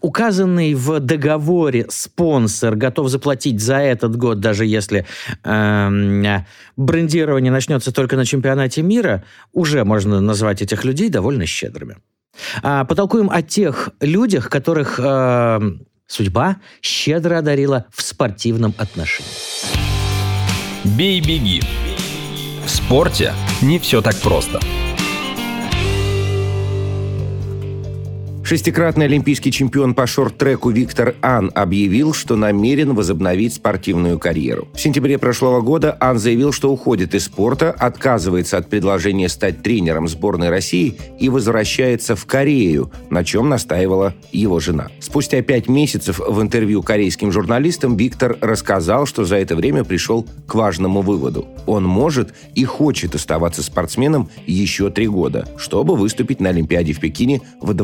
указанный 0.00 0.74
в 0.74 1.00
договоре 1.00 1.86
спонсор 1.88 2.76
готов 2.76 3.08
заплатить 3.08 3.60
за 3.60 3.78
этот 3.78 4.14
год, 4.14 4.38
даже 4.38 4.64
если 4.64 5.06
э, 5.42 6.38
брендирование 6.76 7.50
начнется 7.50 7.90
только 7.92 8.14
на 8.14 8.24
чемпионате 8.24 8.82
мира, 8.82 9.24
уже 9.52 9.84
можно 9.84 10.20
назвать 10.20 10.62
этих 10.62 10.84
людей 10.84 11.08
довольно 11.08 11.46
щедрыми. 11.46 11.96
А, 12.62 12.84
потолкуем 12.84 13.28
о 13.28 13.42
тех 13.42 13.90
людях, 14.00 14.48
которых 14.48 15.00
э, 15.02 15.60
судьба 16.10 16.56
щедро 16.82 17.38
одарила 17.38 17.84
в 17.94 18.02
спортивном 18.02 18.74
отношении. 18.76 19.30
Бей-беги. 20.84 21.62
В 22.64 22.68
спорте 22.68 23.32
не 23.62 23.78
все 23.78 24.02
так 24.02 24.16
просто. 24.20 24.60
Шестикратный 28.50 29.04
олимпийский 29.04 29.52
чемпион 29.52 29.94
по 29.94 30.08
шорт-треку 30.08 30.70
Виктор 30.70 31.14
Ан 31.22 31.52
объявил, 31.54 32.12
что 32.12 32.34
намерен 32.34 32.96
возобновить 32.96 33.54
спортивную 33.54 34.18
карьеру. 34.18 34.66
В 34.74 34.80
сентябре 34.80 35.18
прошлого 35.18 35.60
года 35.60 35.96
Ан 36.00 36.18
заявил, 36.18 36.50
что 36.50 36.72
уходит 36.72 37.14
из 37.14 37.26
спорта, 37.26 37.70
отказывается 37.70 38.56
от 38.56 38.68
предложения 38.68 39.28
стать 39.28 39.62
тренером 39.62 40.08
сборной 40.08 40.48
России 40.48 40.98
и 41.20 41.28
возвращается 41.28 42.16
в 42.16 42.26
Корею, 42.26 42.90
на 43.08 43.22
чем 43.22 43.48
настаивала 43.48 44.14
его 44.32 44.58
жена. 44.58 44.88
Спустя 44.98 45.42
пять 45.42 45.68
месяцев 45.68 46.18
в 46.18 46.42
интервью 46.42 46.82
корейским 46.82 47.30
журналистам 47.30 47.96
Виктор 47.96 48.36
рассказал, 48.40 49.06
что 49.06 49.24
за 49.24 49.36
это 49.36 49.54
время 49.54 49.84
пришел 49.84 50.26
к 50.48 50.56
важному 50.56 51.02
выводу. 51.02 51.46
Он 51.66 51.84
может 51.84 52.34
и 52.56 52.64
хочет 52.64 53.14
оставаться 53.14 53.62
спортсменом 53.62 54.28
еще 54.44 54.90
три 54.90 55.06
года, 55.06 55.46
чтобы 55.56 55.94
выступить 55.94 56.40
на 56.40 56.48
Олимпиаде 56.48 56.94
в 56.94 56.98
Пекине 56.98 57.42
в 57.60 57.74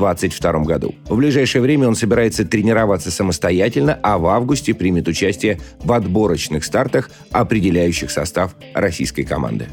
2022 0.65 0.65
году. 0.65 0.95
В 1.09 1.17
ближайшее 1.17 1.63
время 1.63 1.89
он 1.89 1.95
собирается 1.95 2.45
тренироваться 2.45 3.11
самостоятельно, 3.11 3.99
а 4.03 4.19
в 4.19 4.27
августе 4.27 4.75
примет 4.75 5.09
участие 5.09 5.61
в 5.81 5.93
отборочных 5.93 6.65
стартах, 6.65 7.11
определяющих 7.31 8.11
состав 8.11 8.57
российской 8.75 9.25
команды. 9.25 9.69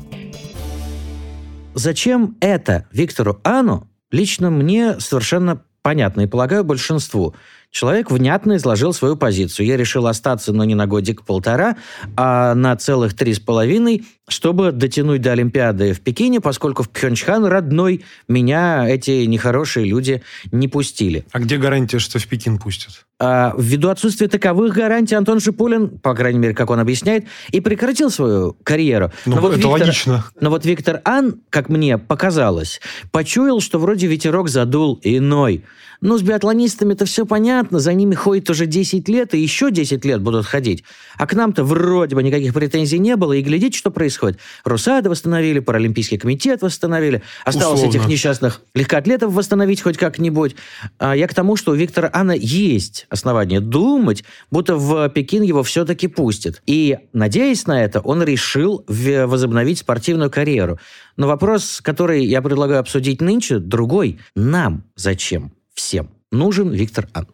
Зачем 1.76 2.38
это 2.40 2.86
Виктору 2.92 3.40
Ану, 3.44 3.90
лично 4.12 4.52
мне 4.52 5.00
совершенно 5.00 5.64
понятно, 5.82 6.22
и 6.22 6.28
полагаю 6.28 6.64
большинству. 6.64 7.36
Человек 7.74 8.12
внятно 8.12 8.58
изложил 8.58 8.94
свою 8.94 9.16
позицию. 9.16 9.66
Я 9.66 9.78
решил 9.78 10.06
остаться, 10.06 10.54
но 10.54 10.64
не 10.64 10.76
на 10.76 10.86
годик-полтора, 10.86 11.76
а 12.16 12.54
на 12.54 12.76
целых 12.76 13.16
три 13.16 13.34
с 13.34 13.40
половиной, 13.40 14.04
чтобы 14.28 14.72
дотянуть 14.72 15.22
до 15.24 15.32
Олимпиады 15.32 15.94
в 15.94 16.00
Пекине, 16.02 16.40
поскольку 16.40 16.84
в 16.84 16.90
Пхенчхан 16.92 17.44
родной 17.46 18.06
меня 18.28 18.88
эти 18.88 19.26
нехорошие 19.26 19.88
люди 19.88 20.22
не 20.52 20.68
пустили. 20.68 21.26
А 21.32 21.40
где 21.40 21.58
гарантия, 21.58 21.98
что 21.98 22.20
в 22.20 22.28
Пекин 22.28 22.60
пустят? 22.60 23.08
А 23.20 23.56
ввиду 23.58 23.90
отсутствия 23.90 24.28
таковых 24.28 24.76
гарантий 24.76 25.16
Антон 25.16 25.40
Шипулин, 25.40 25.98
по 25.98 26.14
крайней 26.14 26.38
мере, 26.40 26.54
как 26.54 26.70
он 26.70 26.80
объясняет, 26.80 27.26
и 27.50 27.60
прекратил 27.60 28.12
свою 28.12 28.56
карьеру. 28.64 29.12
Ну, 29.26 29.36
Но 29.38 29.42
вот 29.42 29.54
это 29.54 29.62
Виктор- 29.62 29.72
логично. 29.80 30.26
но 30.40 30.52
вот 30.52 30.64
Виктор 30.64 31.02
Ан, 31.06 31.42
как 31.50 31.70
мне 31.70 31.98
показалось, 31.98 32.82
почуял, 33.12 33.62
что 33.62 33.80
вроде 33.80 34.06
ветерок 34.06 34.48
задул 34.50 35.00
иной. 35.02 35.64
Ну, 36.06 36.18
с 36.18 36.22
биатлонистами-то 36.22 37.06
все 37.06 37.26
понятно, 37.26 37.63
за 37.72 37.94
ними 37.94 38.16
ходит 38.16 38.50
уже 38.50 38.66
10 38.66 39.08
лет, 39.10 39.34
и 39.34 39.40
еще 39.40 39.72
10 39.72 40.04
лет 40.06 40.22
будут 40.22 40.46
ходить. 40.46 40.84
А 41.18 41.28
к 41.28 41.34
нам-то 41.34 41.64
вроде 41.64 42.16
бы 42.16 42.24
никаких 42.24 42.54
претензий 42.54 43.00
не 43.00 43.16
было, 43.16 43.34
и 43.34 43.42
глядите, 43.42 43.78
что 43.78 43.92
происходит. 43.92 44.40
Русада 44.64 45.10
восстановили, 45.10 45.60
Паралимпийский 45.60 46.18
комитет 46.18 46.62
восстановили, 46.62 47.22
осталось 47.46 47.80
Условно. 47.80 47.98
этих 47.98 48.08
несчастных 48.08 48.62
легкоатлетов 48.74 49.34
восстановить 49.34 49.82
хоть 49.82 49.98
как-нибудь. 49.98 50.56
А 51.00 51.16
я 51.16 51.28
к 51.28 51.34
тому, 51.34 51.56
что 51.56 51.72
у 51.72 51.76
Виктора 51.76 52.10
Ана 52.14 52.34
есть 52.34 53.08
основания 53.10 53.60
думать, 53.60 54.24
будто 54.52 54.76
в 54.76 55.10
Пекин 55.10 55.44
его 55.44 55.64
все-таки 55.64 56.08
пустят. 56.08 56.62
И, 56.66 56.98
надеясь 57.14 57.68
на 57.68 57.84
это, 57.84 58.00
он 58.00 58.24
решил 58.24 58.86
возобновить 58.88 59.80
спортивную 59.80 60.30
карьеру. 60.30 60.80
Но 61.18 61.28
вопрос, 61.28 61.82
который 61.82 62.26
я 62.26 62.42
предлагаю 62.42 62.80
обсудить 62.80 63.22
нынче, 63.22 63.60
другой. 63.60 64.20
Нам 64.36 64.84
зачем 64.96 65.54
всем 65.74 66.10
нужен 66.32 66.72
Виктор 66.72 67.08
Ан? 67.14 67.28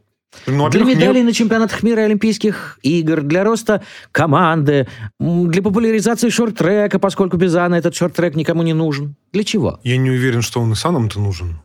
Ну, 0.46 0.70
для 0.70 0.84
медалей 0.84 1.24
на 1.24 1.34
чемпионатах 1.34 1.84
мира 1.84 2.04
и 2.04 2.06
Олимпийских 2.06 2.80
игр, 2.84 3.22
для 3.22 3.44
роста 3.44 3.84
команды, 4.12 4.88
для 5.20 5.62
популяризации 5.62 6.30
шорт-трека, 6.30 7.00
поскольку 7.00 7.38
без 7.38 7.56
Анны 7.56 7.76
этот 7.76 7.96
шорт-трек 7.96 8.36
никому 8.36 8.64
не 8.64 8.74
нужен. 8.74 9.16
Для 9.34 9.44
чего? 9.44 9.80
Я 9.84 9.98
не 9.98 10.12
уверен, 10.12 10.42
что 10.42 10.62
он 10.62 10.72
и 10.72 10.76
санам-то 10.76 11.20
нужен. 11.20 11.60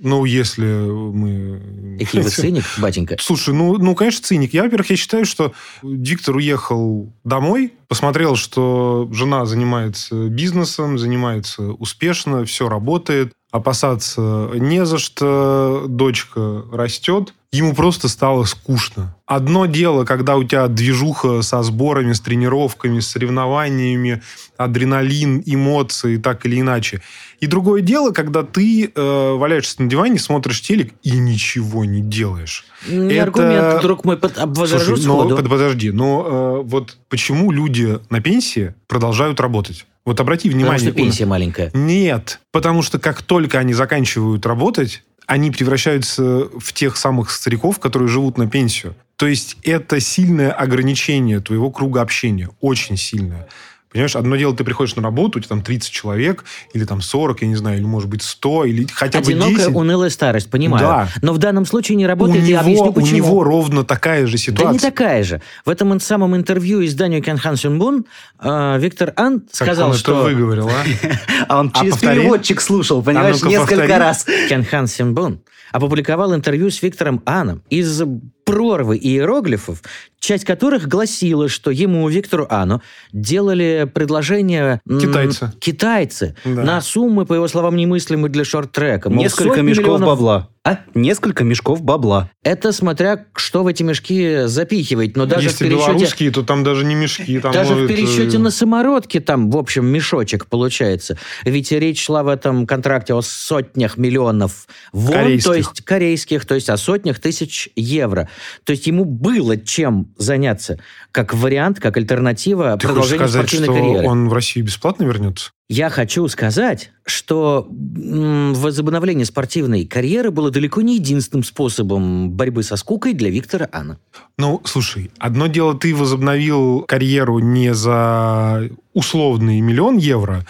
Ну, 0.00 0.24
если 0.24 0.64
мы... 0.64 1.96
Какой 2.00 2.22
вы 2.22 2.30
циник, 2.30 2.64
батенька. 2.78 3.16
Слушай, 3.20 3.54
ну, 3.54 3.78
ну, 3.78 3.94
конечно, 3.94 4.24
циник. 4.24 4.52
Я, 4.52 4.64
во-первых, 4.64 4.90
я 4.90 4.96
считаю, 4.96 5.24
что 5.24 5.52
Виктор 5.82 6.36
уехал 6.36 7.12
домой, 7.24 7.72
посмотрел, 7.88 8.36
что 8.36 9.08
жена 9.12 9.46
занимается 9.46 10.28
бизнесом, 10.28 10.98
занимается 10.98 11.62
успешно, 11.72 12.44
все 12.44 12.68
работает, 12.68 13.32
опасаться 13.52 14.50
не 14.54 14.84
за 14.84 14.98
что, 14.98 15.84
дочка 15.86 16.64
растет. 16.72 17.34
Ему 17.52 17.74
просто 17.74 18.08
стало 18.08 18.44
скучно. 18.44 19.14
Одно 19.26 19.66
дело, 19.66 20.06
когда 20.06 20.36
у 20.36 20.42
тебя 20.44 20.68
движуха 20.68 21.42
со 21.42 21.62
сборами, 21.62 22.14
с 22.14 22.20
тренировками, 22.20 22.98
с 23.00 23.08
соревнованиями, 23.08 24.22
адреналин, 24.56 25.42
эмоции, 25.44 26.16
так 26.16 26.46
или 26.46 26.60
иначе. 26.60 27.02
И 27.40 27.46
другое 27.46 27.82
дело, 27.82 28.12
когда 28.12 28.42
ты 28.42 28.90
э, 28.94 29.32
валяешься 29.36 29.82
на 29.82 29.90
диване, 29.90 30.18
смотришь 30.18 30.62
телек 30.62 30.94
и 31.02 31.10
ничего 31.18 31.84
не 31.84 32.00
делаешь. 32.00 32.64
Не 32.88 33.14
Это- 33.16 33.22
аргумент, 33.24 33.82
друг 33.82 34.04
мой, 34.06 34.16
под- 34.16 34.38
возражу 34.56 34.96
Слушай, 34.96 35.06
ну, 35.08 35.18
сходу. 35.20 35.36
под- 35.36 35.50
подожди, 35.50 35.90
но 35.90 36.26
э, 36.26 36.62
вот 36.64 36.96
почему 37.10 37.50
люди 37.52 37.98
на 38.08 38.20
пенсии 38.22 38.74
продолжают 38.88 39.40
работать? 39.40 39.84
Вот 40.04 40.18
обрати 40.20 40.48
Потому 40.48 40.62
внимание. 40.62 40.90
что 40.90 40.96
пенсия 40.96 41.26
маленькая. 41.26 41.70
Нет, 41.74 42.40
потому 42.50 42.82
что 42.82 42.98
как 42.98 43.22
только 43.22 43.58
они 43.58 43.72
заканчивают 43.72 44.44
работать, 44.46 45.02
они 45.26 45.50
превращаются 45.50 46.48
в 46.58 46.72
тех 46.72 46.96
самых 46.96 47.30
стариков, 47.30 47.78
которые 47.78 48.08
живут 48.08 48.38
на 48.38 48.48
пенсию. 48.48 48.94
То 49.16 49.26
есть 49.26 49.56
это 49.62 50.00
сильное 50.00 50.50
ограничение 50.50 51.40
твоего 51.40 51.70
круга 51.70 52.00
общения, 52.00 52.48
очень 52.60 52.96
сильное. 52.96 53.48
Понимаешь, 53.92 54.16
одно 54.16 54.36
дело, 54.36 54.56
ты 54.56 54.64
приходишь 54.64 54.96
на 54.96 55.02
работу, 55.02 55.38
у 55.38 55.42
тебя 55.42 55.50
там 55.50 55.62
30 55.62 55.90
человек, 55.90 56.44
или 56.72 56.84
там 56.84 57.00
40, 57.02 57.42
я 57.42 57.48
не 57.48 57.56
знаю, 57.56 57.76
или 57.78 57.84
может 57.84 58.08
быть 58.08 58.22
100, 58.22 58.64
или 58.64 58.86
хотя 58.92 59.18
Одинокая, 59.18 59.50
бы 59.52 59.58
10. 59.58 59.74
унылая 59.74 60.10
старость, 60.10 60.50
понимаю. 60.50 60.82
Да. 60.84 61.08
Но 61.20 61.32
в 61.32 61.38
данном 61.38 61.66
случае 61.66 61.96
не 61.96 62.06
У 62.06 62.08
работает, 62.08 62.44
я 62.44 62.48
него, 62.50 62.60
объясню 62.60 62.86
у 62.86 62.92
почему. 62.92 63.16
него 63.16 63.44
ровно 63.44 63.84
такая 63.84 64.26
же 64.26 64.38
ситуация. 64.38 64.66
Да 64.66 64.72
не 64.72 64.78
такая 64.78 65.22
же. 65.24 65.42
В 65.64 65.70
этом 65.70 66.00
самом 66.00 66.34
интервью 66.36 66.84
изданию 66.84 67.22
Кенхан 67.22 67.56
Сюнбун 67.56 68.06
э, 68.40 68.78
Виктор 68.78 69.12
Ан 69.16 69.42
сказал, 69.52 69.90
он 69.90 69.96
что... 69.96 70.20
это 70.20 70.34
выговорил, 70.34 70.68
а? 70.68 70.84
А 71.48 71.60
он 71.60 71.70
А 71.74 71.80
через 71.80 71.98
переводчик 71.98 72.60
слушал, 72.60 73.02
понимаешь, 73.02 73.40
ну-ка, 73.42 73.48
несколько 73.48 73.98
раз. 73.98 74.26
Кенхан 74.48 74.86
Симбун 74.86 75.40
опубликовал 75.70 76.34
интервью 76.34 76.70
с 76.70 76.82
Виктором 76.82 77.22
Аном 77.24 77.62
из 77.70 78.02
прорвы 78.44 78.98
иероглифов, 78.98 79.82
часть 80.18 80.44
которых 80.44 80.88
гласила, 80.88 81.48
что 81.48 81.70
ему, 81.70 82.08
Виктору 82.08 82.46
Ану, 82.50 82.82
делали 83.12 83.90
предложение... 83.92 84.80
Китайцы. 84.86 85.52
Китайцы. 85.60 86.36
Да. 86.44 86.62
На 86.62 86.80
суммы, 86.80 87.24
по 87.24 87.34
его 87.34 87.46
словам, 87.48 87.76
немыслимые 87.76 88.30
для 88.30 88.44
шорт-трека. 88.44 89.10
Несколько 89.10 89.62
мешков 89.62 89.86
миллионов- 89.86 90.06
бабла. 90.06 90.48
А? 90.64 90.78
Несколько 90.94 91.42
мешков 91.42 91.82
бабла. 91.82 92.30
Это 92.44 92.70
смотря, 92.70 93.26
что 93.34 93.64
в 93.64 93.66
эти 93.66 93.82
мешки 93.82 94.42
запихивать. 94.44 95.16
Но 95.16 95.26
даже 95.26 95.48
Если 95.48 95.64
в 95.64 95.68
пересчете... 95.68 95.92
белорусские, 95.92 96.30
то 96.30 96.42
там 96.44 96.62
даже 96.62 96.84
не 96.84 96.94
мешки. 96.94 97.40
Там, 97.40 97.52
Даже 97.52 97.74
ну, 97.74 97.84
в 97.84 97.88
пересчете 97.88 98.38
на 98.38 98.52
самородке 98.52 99.18
там, 99.18 99.50
в 99.50 99.56
общем, 99.56 99.86
мешочек 99.86 100.46
получается. 100.46 101.18
Ведь 101.44 101.72
речь 101.72 102.04
шла 102.04 102.22
в 102.22 102.28
этом 102.28 102.68
контракте 102.68 103.12
о 103.12 103.22
сотнях 103.22 103.96
миллионов 103.96 104.68
вон, 104.92 105.14
Корейских. 105.14 105.44
то 105.44 105.54
есть 105.54 105.84
корейских, 105.84 106.46
то 106.46 106.54
есть 106.54 106.70
о 106.70 106.76
сотнях 106.76 107.18
тысяч 107.18 107.68
евро. 107.74 108.28
То 108.62 108.70
есть 108.70 108.86
ему 108.86 109.04
было 109.04 109.56
чем 109.56 110.14
заняться, 110.16 110.78
как 111.10 111.34
вариант, 111.34 111.80
как 111.80 111.96
альтернатива 111.96 112.76
Ты 112.80 112.86
хочешь 112.86 113.10
продолжению 113.10 113.28
сказать, 113.28 113.48
спортивной 113.48 113.66
что 113.66 113.74
карьеры. 113.74 114.06
он 114.08 114.28
в 114.28 114.32
Россию 114.32 114.64
бесплатно 114.66 115.02
вернется? 115.02 115.50
Я 115.68 115.88
хочу 115.88 116.28
сказать, 116.28 116.90
что 117.06 117.66
возобновление 117.70 119.24
спортивной 119.24 119.86
карьеры 119.86 120.30
было 120.30 120.50
далеко 120.50 120.82
не 120.82 120.96
единственным 120.96 121.44
способом 121.44 122.30
борьбы 122.30 122.62
со 122.62 122.76
скукой 122.76 123.14
для 123.14 123.30
Виктора 123.30 123.68
Ана. 123.72 123.98
Ну, 124.36 124.60
слушай, 124.64 125.10
одно 125.18 125.46
дело, 125.46 125.74
ты 125.74 125.94
возобновил 125.94 126.80
карьеру 126.82 127.38
не 127.38 127.72
за 127.74 128.68
условный 128.92 129.60
миллион 129.60 129.96
евро, 129.96 130.44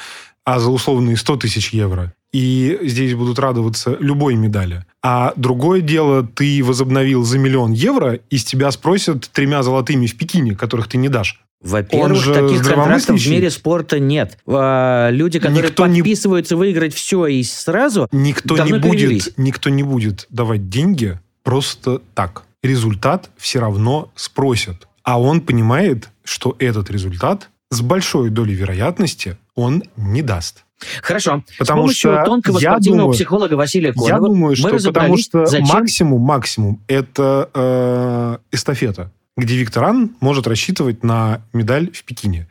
а 0.44 0.58
за 0.58 0.70
условные 0.70 1.16
100 1.16 1.36
тысяч 1.36 1.70
евро. 1.70 2.12
И 2.32 2.78
здесь 2.82 3.14
будут 3.14 3.38
радоваться 3.38 3.96
любой 4.00 4.36
медали. 4.36 4.86
А 5.02 5.34
другое 5.36 5.82
дело, 5.82 6.26
ты 6.26 6.64
возобновил 6.64 7.24
за 7.24 7.38
миллион 7.38 7.72
евро, 7.72 8.14
и 8.14 8.38
с 8.38 8.44
тебя 8.44 8.70
спросят 8.70 9.28
тремя 9.32 9.62
золотыми 9.62 10.06
в 10.06 10.16
Пекине, 10.16 10.56
которых 10.56 10.88
ты 10.88 10.96
не 10.96 11.10
дашь. 11.10 11.41
Во-первых, 11.62 12.22
же 12.22 12.34
таких 12.34 12.62
контрактов 12.66 13.20
в 13.20 13.30
мире 13.30 13.50
спорта 13.50 13.98
нет. 13.98 14.36
А, 14.46 15.10
Люди, 15.10 15.38
которые 15.38 15.68
Никто 15.70 15.86
не- 15.86 16.00
подписываются 16.00 16.56
выиграть 16.56 16.94
все 16.94 17.26
и 17.26 17.42
сразу, 17.42 18.08
Никто 18.12 18.56
не, 18.58 18.72
будет, 18.72 18.82
перевелись. 18.92 19.30
никто 19.36 19.70
не 19.70 19.82
будет 19.82 20.26
давать 20.30 20.68
деньги 20.68 21.18
просто 21.44 22.00
так. 22.14 22.42
Результат 22.62 23.30
все 23.36 23.60
равно 23.60 24.10
спросят. 24.14 24.86
А 25.04 25.20
он 25.20 25.40
понимает, 25.40 26.08
что 26.24 26.54
этот 26.58 26.90
результат 26.90 27.48
с 27.70 27.80
большой 27.80 28.30
долей 28.30 28.54
вероятности 28.54 29.36
он 29.56 29.82
не 29.96 30.22
даст. 30.22 30.64
Хорошо. 31.02 31.42
Потому 31.58 31.82
С 31.82 31.82
помощью 31.82 32.12
что 32.12 32.24
тонкого 32.24 32.58
я 32.58 32.70
спортивного 32.72 33.00
думаю- 33.02 33.14
психолога 33.14 33.54
Василия 33.54 33.92
Конова 33.92 34.08
Я 34.08 34.16
думаю, 34.18 34.36
мы 34.50 34.56
что 34.56 34.62
потому 34.68 34.76
разобрались, 34.78 35.24
что 35.24 35.46
зачем... 35.46 35.66
максимум, 35.68 36.20
максимум 36.22 36.80
это 36.88 37.48
э, 37.54 38.36
эстафета, 38.50 39.12
где 39.36 39.56
Виктор 39.56 39.84
Ан 39.84 40.16
может 40.20 40.46
рассчитывать 40.46 41.02
на 41.02 41.42
медаль 41.52 41.90
в 41.92 42.04
Пекине. 42.04 42.48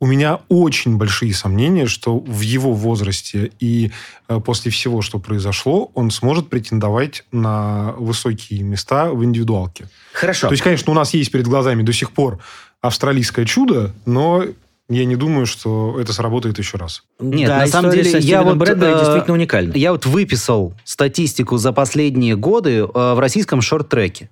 У 0.00 0.06
меня 0.06 0.40
очень 0.48 0.96
большие 0.96 1.32
сомнения, 1.32 1.86
что 1.86 2.18
в 2.18 2.40
его 2.40 2.74
возрасте 2.74 3.52
и 3.60 3.90
э, 4.28 4.40
после 4.40 4.70
всего, 4.70 5.00
что 5.02 5.18
произошло, 5.18 5.90
он 5.94 6.10
сможет 6.10 6.50
претендовать 6.50 7.24
на 7.32 7.92
высокие 7.92 8.62
места 8.62 9.10
в 9.10 9.24
индивидуалке. 9.24 9.88
Хорошо. 10.12 10.48
То 10.48 10.52
есть, 10.52 10.62
конечно, 10.62 10.90
у 10.92 10.94
нас 10.94 11.14
есть 11.14 11.30
перед 11.30 11.46
глазами 11.46 11.82
до 11.82 11.92
сих 11.92 12.10
пор 12.10 12.38
австралийское 12.82 13.46
чудо, 13.46 13.94
но 14.04 14.44
я 14.88 15.04
не 15.06 15.16
думаю, 15.16 15.46
что 15.46 15.98
это 15.98 16.12
сработает 16.12 16.58
еще 16.58 16.76
раз. 16.76 17.04
Нет, 17.18 17.48
Да, 17.48 17.58
на 17.60 17.66
самом 17.66 17.92
деле, 17.92 18.10
со 18.10 18.18
я 18.18 18.42
вот, 18.42 18.56
Брэдбери 18.56 18.92
э, 18.92 18.98
действительно 18.98 19.34
уникальна. 19.34 19.72
Я 19.74 19.92
вот 19.92 20.04
выписал 20.04 20.74
статистику 20.84 21.56
за 21.56 21.72
последние 21.72 22.36
годы 22.36 22.80
э, 22.80 22.84
в 22.84 23.18
российском 23.18 23.62
шорт-треке. 23.62 24.28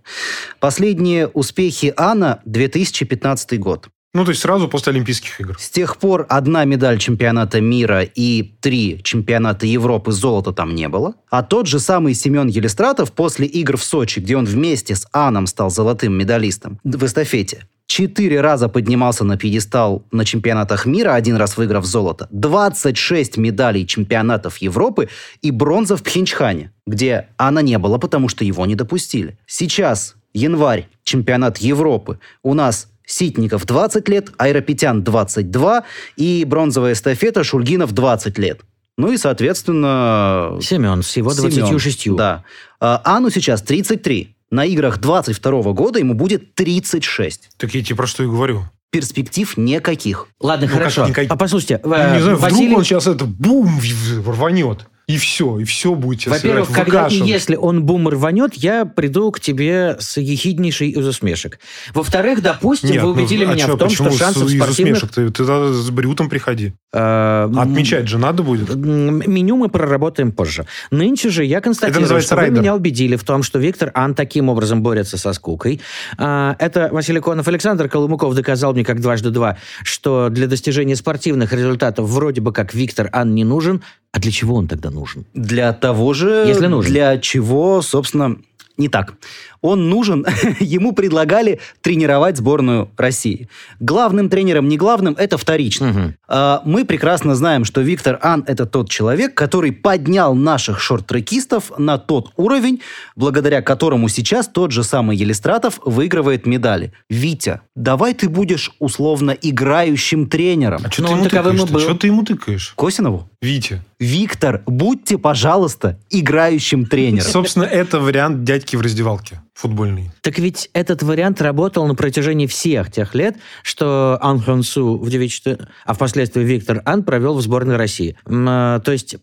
Последние 0.61 1.29
успехи 1.29 1.95
Анна 1.97 2.43
2015 2.45 3.59
год. 3.59 3.89
Ну, 4.15 4.25
то 4.25 4.31
есть 4.31 4.43
сразу 4.43 4.69
после 4.69 4.93
Олимпийских 4.93 5.41
игр. 5.41 5.57
С 5.59 5.71
тех 5.71 5.97
пор 5.97 6.27
одна 6.29 6.67
медаль 6.67 6.99
чемпионата 6.99 7.63
мира 7.63 8.03
и 8.03 8.55
три 8.61 9.01
чемпионата 9.03 9.67
Европы 9.67 10.13
золота 10.13 10.53
там 10.53 10.75
не 10.75 10.89
было. 10.89 11.15
А 11.31 11.43
тот 11.43 11.67
же 11.67 11.79
самый 11.79 12.13
Семен 12.13 12.49
Елистратов 12.49 13.13
после 13.13 13.47
игр 13.47 13.79
в 13.79 13.85
Сочи, 13.85 14.21
где 14.21 14.37
он 14.37 14.45
вместе 14.45 14.97
с 14.97 15.07
Аном 15.13 15.47
стал 15.47 15.71
золотым 15.71 16.13
медалистом 16.13 16.79
в 16.85 17.05
эстафете, 17.07 17.67
четыре 17.87 18.43
раза 18.43 18.69
поднимался 18.69 19.25
на 19.25 19.39
пьедестал 19.39 20.05
на 20.13 20.27
чемпионатах 20.27 20.85
мира, 20.85 21.15
один 21.15 21.37
раз 21.37 21.57
выиграв 21.57 21.87
золото, 21.87 22.29
26 22.33 23.39
медалей 23.39 23.87
чемпионатов 23.87 24.59
Европы 24.59 25.09
и 25.41 25.51
бронза 25.51 25.97
в 25.97 26.03
Пхенчхане, 26.03 26.71
где 26.87 27.29
Анна 27.39 27.61
не 27.61 27.79
было, 27.79 27.97
потому 27.97 28.29
что 28.29 28.45
его 28.45 28.67
не 28.67 28.75
допустили. 28.75 29.39
Сейчас 29.47 30.17
январь, 30.35 30.89
чемпионат 31.03 31.59
Европы. 31.59 32.19
У 32.43 32.55
нас 32.55 32.89
Ситников 33.07 33.67
20 33.67 34.09
лет, 34.09 34.31
Айропетян 34.39 35.03
22 35.03 35.85
и 36.17 36.45
бронзовая 36.47 36.93
эстафета 36.93 37.45
Шульгинов 37.45 37.93
20 37.93 38.39
лет. 38.39 38.61
Ну 38.99 39.11
и, 39.13 39.17
соответственно... 39.17 40.59
Семен 40.61 41.03
с 41.03 41.17
его 41.17 41.33
Семен, 41.33 41.51
26. 41.69 42.15
Да. 42.17 42.45
А, 42.81 43.01
Ану 43.05 43.31
сейчас 43.31 43.63
33. 43.63 44.35
На 44.51 44.65
играх 44.67 44.99
22 45.01 45.73
года 45.73 45.99
ему 45.99 46.15
будет 46.15 46.55
36. 46.55 47.51
Так 47.57 47.75
я 47.75 47.83
тебе 47.83 47.97
про 47.97 48.07
что 48.07 48.23
и 48.23 48.27
говорю. 48.27 48.65
Перспектив 48.91 49.57
никаких. 49.57 50.29
Ладно, 50.41 50.67
Ну, 50.67 50.73
как 50.73 50.79
хорошо. 50.81 51.07
никак- 51.07 51.27
А 51.31 51.37
послушайте, 51.37 51.81
Ну, 51.83 51.95
э, 51.95 52.15
не 52.17 52.21
знаю, 52.23 52.37
вдруг 52.37 52.53
Василий- 52.53 52.75
он 52.77 52.85
сейчас 52.85 53.07
это 53.07 53.25
бум 53.25 53.81
рванет. 54.27 54.87
И 55.09 55.17
все, 55.19 55.59
и 55.59 55.65
все 55.65 55.95
будет 55.95 56.21
сейчас 56.21 56.35
Во-первых, 56.35 56.71
когда 56.73 57.09
и 57.09 57.17
если 57.17 57.57
он 57.57 57.83
бум 57.85 58.09
рванет, 58.09 58.55
я 58.55 58.85
приду 58.85 59.33
к 59.33 59.41
тебе 59.41 59.97
с 59.99 60.17
ехиднейшей 60.19 60.91
из 60.91 61.07
усмешек. 61.07 61.59
Во-вторых, 61.93 62.41
допустим, 62.41 62.91
Нет, 62.91 63.03
вы 63.03 63.09
ну, 63.09 63.15
убедили 63.15 63.45
а 63.45 63.53
меня 63.53 63.67
чё, 63.67 63.75
в 63.75 63.79
том, 63.79 63.91
что 63.91 64.11
шансов 64.13 64.49
из 64.49 64.57
спортивных... 64.57 64.97
усмешек? 64.99 65.11
Ты, 65.15 65.27
ты 65.31 65.45
тогда 65.45 65.73
с 65.73 65.91
брютом 65.91 66.31
приходи. 66.31 66.75
э, 66.93 67.51
Отмечать 67.57 68.07
же 68.07 68.19
надо 68.19 68.43
будет. 68.45 68.75
Меню 68.75 69.57
мы 69.57 69.69
проработаем 69.69 70.31
позже. 70.31 70.67
Нынче 70.93 71.31
же 71.31 71.45
я 71.45 71.61
констатирую, 71.61 72.21
что 72.21 72.37
вы 72.37 72.43
райдер. 72.43 72.61
меня 72.61 72.75
убедили 72.77 73.17
в 73.17 73.25
том, 73.25 73.43
что 73.43 73.59
Виктор 73.59 73.91
Ан 73.95 74.15
таким 74.15 74.49
образом 74.49 74.83
борется 74.83 75.19
со 75.19 75.33
скукой. 75.33 75.81
А, 76.17 76.55
Это 76.61 76.89
Василий 76.93 77.21
Конов 77.21 77.49
Александр 77.49 77.89
Колымуков 77.89 78.35
доказал 78.35 78.73
мне 78.73 78.85
как 78.85 79.01
дважды 79.01 79.31
два, 79.31 79.59
что 79.83 80.29
для 80.31 80.47
достижения 80.47 80.95
спортивных 80.95 81.53
результатов 81.53 82.09
вроде 82.09 82.41
бы 82.41 82.53
как 82.53 82.73
Виктор 82.73 83.09
Ан 83.13 83.35
не 83.35 83.45
нужен. 83.45 83.83
А 84.15 84.21
для 84.21 84.31
чего 84.31 84.57
он 84.57 84.69
тогда 84.69 84.91
нужен? 84.93 85.25
Для 85.35 85.73
того 85.73 86.13
же, 86.15 86.45
Если 86.47 86.67
нужен. 86.67 86.91
для 86.93 87.19
чего, 87.19 87.83
собственно, 87.83 88.37
не 88.77 88.89
так. 88.89 89.15
Он 89.63 89.89
нужен, 89.89 90.27
ему 90.61 90.93
предлагали 90.93 91.61
тренировать 91.81 92.37
сборную 92.37 92.91
России. 92.97 93.49
Главным 93.81 94.29
тренером, 94.29 94.69
не 94.69 94.77
главным, 94.77 95.15
это 95.17 95.39
вторично. 95.39 95.87
Мгм. 95.89 96.15
А, 96.29 96.63
Мы 96.65 96.85
прекрасно 96.85 97.35
знаем, 97.35 97.65
что 97.65 97.81
Виктор 97.81 98.19
Ан– 98.23 98.45
это 98.47 98.67
тот 98.67 98.91
человек, 98.91 99.35
который 99.35 99.73
поднял 99.73 100.35
наших 100.35 100.81
шорт-трекистов 100.81 101.73
на 101.79 101.99
тот 101.99 102.33
уровень, 102.37 102.81
благодаря 103.17 103.63
которому 103.63 104.09
сейчас 104.09 104.49
тот 104.49 104.73
же 104.73 104.83
самый 104.83 105.17
Елистратов 105.17 105.79
выигрывает 105.85 106.47
медали. 106.47 106.93
Витя, 107.09 107.61
давай 107.77 108.15
ты 108.15 108.29
будешь 108.29 108.73
условно 108.79 109.31
играющим 109.31 110.29
тренером. 110.29 110.83
А 110.85 110.91
что 110.91 111.03
Ну, 111.03 111.09
ты 111.09 111.13
он 111.15 111.19
ему 111.21 111.29
таковым 111.31 111.57
и 111.57 111.71
был. 111.71 111.81
Что 111.81 111.95
ты 111.95 112.07
ему 112.09 112.25
тыкаешь? 112.25 112.75
Косинову? 112.77 113.29
Витя. 113.41 113.83
Виктор, 113.99 114.63
будьте, 114.67 115.19
пожалуйста, 115.19 115.99
играющим 116.11 116.87
тренером. 116.87 117.31
Собственно, 117.31 117.65
это 117.65 118.01
вариант 118.01 118.45
дядьки 118.45 118.75
в 118.77 118.81
раздевалке. 118.81 119.41
Футбольный. 119.55 120.11
Так 120.23 120.39
ведь 120.39 120.71
этот 120.73 121.03
вариант 121.03 121.41
работал 121.41 121.87
на 121.87 121.95
протяжении 121.95 122.47
всех 122.47 122.91
тех 122.91 123.15
лет, 123.15 123.37
что 123.63 124.19
Ан 124.21 124.41
Хон 124.41 124.63
Су 124.63 124.99
в 124.99 125.11
9 125.11 125.59
а 125.85 125.95
впоследствии 125.95 126.43
Виктор 126.43 126.83
Ан 126.85 127.03
провел 127.05 127.35
в 127.35 127.43
сборной 127.43 127.77
России. 127.77 128.17
А, 128.27 128.81
То 128.81 128.93
есть 128.93 129.17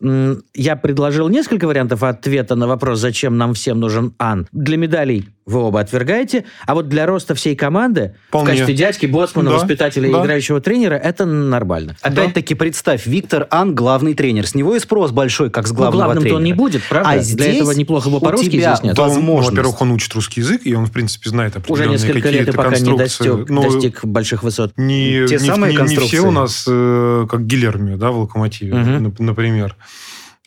я 0.54 0.76
предложил 0.76 1.30
несколько 1.30 1.65
вариантов 1.65 2.04
ответа 2.04 2.56
на 2.56 2.68
вопрос, 2.68 3.00
зачем 3.00 3.38
нам 3.38 3.54
всем 3.54 3.80
нужен 3.80 4.13
Ан. 4.18 4.48
Для 4.52 4.78
медалей 4.78 5.30
вы 5.50 5.60
оба 5.62 5.80
отвергаете, 5.82 6.46
а 6.66 6.76
вот 6.76 6.88
для 6.90 7.06
роста 7.06 7.36
всей 7.36 7.56
команды 7.56 8.16
в 8.26 8.28
Вполне. 8.30 8.48
качестве 8.52 8.74
дядьки, 8.76 9.06
боцмана, 9.06 9.50
Да, 9.50 9.56
воспитателя 9.58 10.08
и 10.10 10.12
да. 10.14 10.22
играющего 10.22 10.62
тренера 10.62 10.96
это 10.96 11.26
нормально. 11.26 11.96
Опять-таки, 12.02 12.54
представь, 12.56 13.06
Виктор 13.06 13.48
Ан 13.50 13.76
главный 13.76 14.14
тренер. 14.14 14.48
С 14.48 14.56
него 14.56 14.76
и 14.76 14.80
спрос 14.80 15.12
большой, 15.12 15.50
как 15.50 15.68
с 15.68 15.72
Ну, 15.72 15.76
главного 15.78 16.04
главным-то 16.04 16.22
тренера. 16.22 16.38
он 16.38 16.44
не 16.44 16.54
будет, 16.54 16.82
правда? 16.88 17.10
А 17.10 17.14
Для 17.16 17.22
здесь 17.24 17.56
этого 17.58 17.72
неплохо 17.72 18.10
бы 18.10 18.18
у 18.18 18.20
по-русски 18.20 18.50
тебя 18.50 18.60
изъясняться. 18.74 19.02
Да, 19.08 19.14
ну, 19.14 19.36
во-первых, 19.38 19.82
он 19.82 19.92
учит 19.92 20.14
русский 20.14 20.42
язык, 20.42 20.62
и 20.66 20.74
он, 20.76 20.86
в 20.86 20.92
принципе, 20.92 21.30
знает 21.30 21.56
Уже 21.56 21.60
определенные 21.84 21.92
несколько 21.98 22.30
лет 22.30 22.48
и 22.48 22.52
пока 22.52 22.70
не 22.70 22.76
конструкции. 22.76 23.24
достиг, 23.28 23.50
Ну, 23.50 23.62
достиг 23.64 24.06
больших 24.06 24.44
высот. 24.44 24.74
Не, 24.78 25.26
Те 25.28 25.36
не- 25.36 25.40
самые 25.40 25.74
не- 25.74 25.82
не 25.82 25.86
все 25.88 25.96
конструкции. 25.98 26.18
у 26.28 26.32
нас, 26.32 26.66
э, 26.68 27.28
как 27.30 27.46
Гилерми, 27.48 27.96
да, 27.96 28.12
в 28.12 28.20
«Локомотиве», 28.20 28.74
нап- 28.74 29.16
например. 29.20 29.76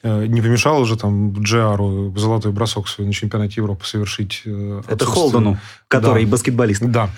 Э, 0.03 0.27
Не 0.27 0.41
помешал 0.41 0.81
уже 0.81 0.97
там 0.97 1.33
Джиару 1.43 2.13
золотой 2.17 2.53
бросок 2.53 2.89
свой 2.89 3.07
на 3.07 3.13
чемпионате 3.13 3.55
Европы 3.57 3.85
совершить. 3.85 4.43
э, 4.45 4.83
Это 4.89 5.05
Холдену, 5.05 5.59
который 5.89 6.25
Да. 6.25 6.31
баскетболист. 6.33 6.83
Да. 6.83 7.11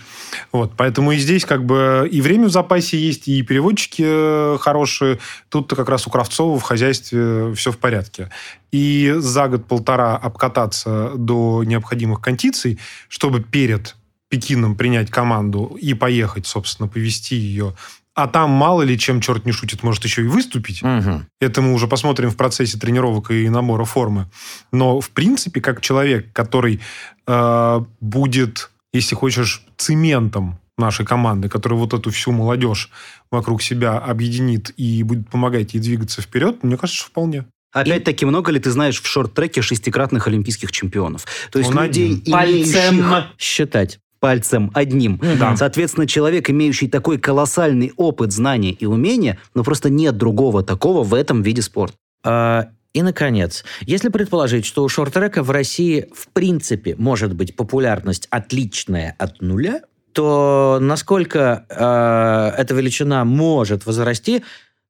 Вот, 0.53 0.73
поэтому 0.77 1.13
и 1.13 1.17
здесь 1.19 1.45
как 1.45 1.65
бы 1.65 2.09
и 2.11 2.21
время 2.21 2.49
в 2.49 2.51
запасе 2.51 2.99
есть, 2.99 3.29
и 3.29 3.43
переводчики 3.43 4.05
э, 4.07 4.59
хорошие. 4.61 5.19
Тут-то 5.49 5.77
как 5.77 5.89
раз 5.89 6.07
у 6.07 6.11
Кравцова 6.11 6.59
в 6.59 6.63
хозяйстве 6.63 7.55
все 7.55 7.71
в 7.73 7.79
порядке. 7.79 8.31
И 8.73 9.15
за 9.17 9.49
год-полтора 9.49 10.17
обкататься 10.17 11.13
до 11.15 11.63
необходимых 11.65 12.21
кондиций, 12.21 12.79
чтобы 13.09 13.41
перед 13.41 13.95
Пекином 14.29 14.75
принять 14.75 15.11
команду 15.11 15.77
и 15.81 15.95
поехать, 15.95 16.47
собственно, 16.47 16.89
повести 16.89 17.37
ее. 17.37 17.75
А 18.15 18.29
там 18.29 18.51
мало 18.51 18.83
ли 18.83 18.97
чем 18.97 19.21
черт 19.21 19.45
не 19.45 19.53
шутит, 19.53 19.83
может 19.83 20.05
еще 20.05 20.23
и 20.23 20.27
выступить. 20.27 20.83
Мгм. 20.83 21.27
Это 21.41 21.63
мы 21.63 21.75
уже 21.75 21.89
посмотрим 21.89 22.31
в 22.31 22.37
процессе 22.37 22.79
тренировок 22.79 23.33
и 23.33 23.49
набора 23.49 23.85
формы. 23.85 24.31
Но, 24.73 25.01
в 25.01 25.11
принципе, 25.11 25.61
как 25.61 25.81
человек, 25.81 26.33
который 26.33 26.81
э, 27.27 27.85
будет, 28.01 28.71
если 28.93 29.17
хочешь, 29.17 29.63
цементом 29.77 30.59
нашей 30.79 31.05
команды, 31.05 31.49
который 31.49 31.75
вот 31.75 31.93
эту 31.93 32.11
всю 32.11 32.31
молодежь 32.31 32.91
вокруг 33.31 33.63
себя 33.63 33.99
объединит 33.99 34.73
и 34.77 35.03
будет 35.03 35.29
помогать 35.29 35.75
ей 35.75 35.81
двигаться 35.81 36.23
вперед, 36.23 36.63
мне 36.63 36.77
кажется, 36.77 37.01
что 37.01 37.11
вполне. 37.11 37.47
Опять-таки, 37.73 38.25
много 38.25 38.53
ли 38.53 38.61
ты 38.61 38.71
знаешь 38.71 39.03
в 39.03 39.07
шорт-треке 39.07 39.61
шестикратных 39.61 40.29
олимпийских 40.29 40.71
чемпионов? 40.71 41.27
То 41.51 41.59
есть 41.59 41.73
Он 41.73 41.83
людей, 41.83 42.13
один. 42.13 42.33
Пальцем 42.33 43.01
имеющих 43.01 43.25
считать. 43.37 43.99
Пальцем 44.25 44.71
одним. 44.73 45.21
Да. 45.39 45.55
Соответственно, 45.55 46.07
человек, 46.07 46.49
имеющий 46.49 46.89
такой 46.89 47.19
колоссальный 47.19 47.93
опыт, 47.99 48.33
знания 48.33 48.73
и 48.73 48.87
умения, 48.87 49.37
но 49.55 49.63
просто 49.63 49.91
нет 49.91 50.17
другого 50.17 50.63
такого 50.63 51.03
в 51.03 51.13
этом 51.13 51.43
виде 51.43 51.61
спорта. 51.61 51.95
А, 52.25 52.69
И, 52.95 53.03
наконец, 53.03 53.65
если 53.83 54.09
предположить, 54.09 54.65
что 54.65 54.83
у 54.83 54.89
шорт-трека 54.89 55.43
в 55.43 55.51
России 55.51 56.07
в 56.15 56.29
принципе 56.29 56.95
может 56.97 57.35
быть 57.35 57.55
популярность 57.55 58.27
отличная 58.31 59.15
от 59.19 59.43
нуля, 59.43 59.83
то 60.13 60.79
насколько 60.81 61.67
э, 61.69 62.63
эта 62.63 62.75
величина 62.75 63.25
может 63.25 63.85
возрасти 63.85 64.43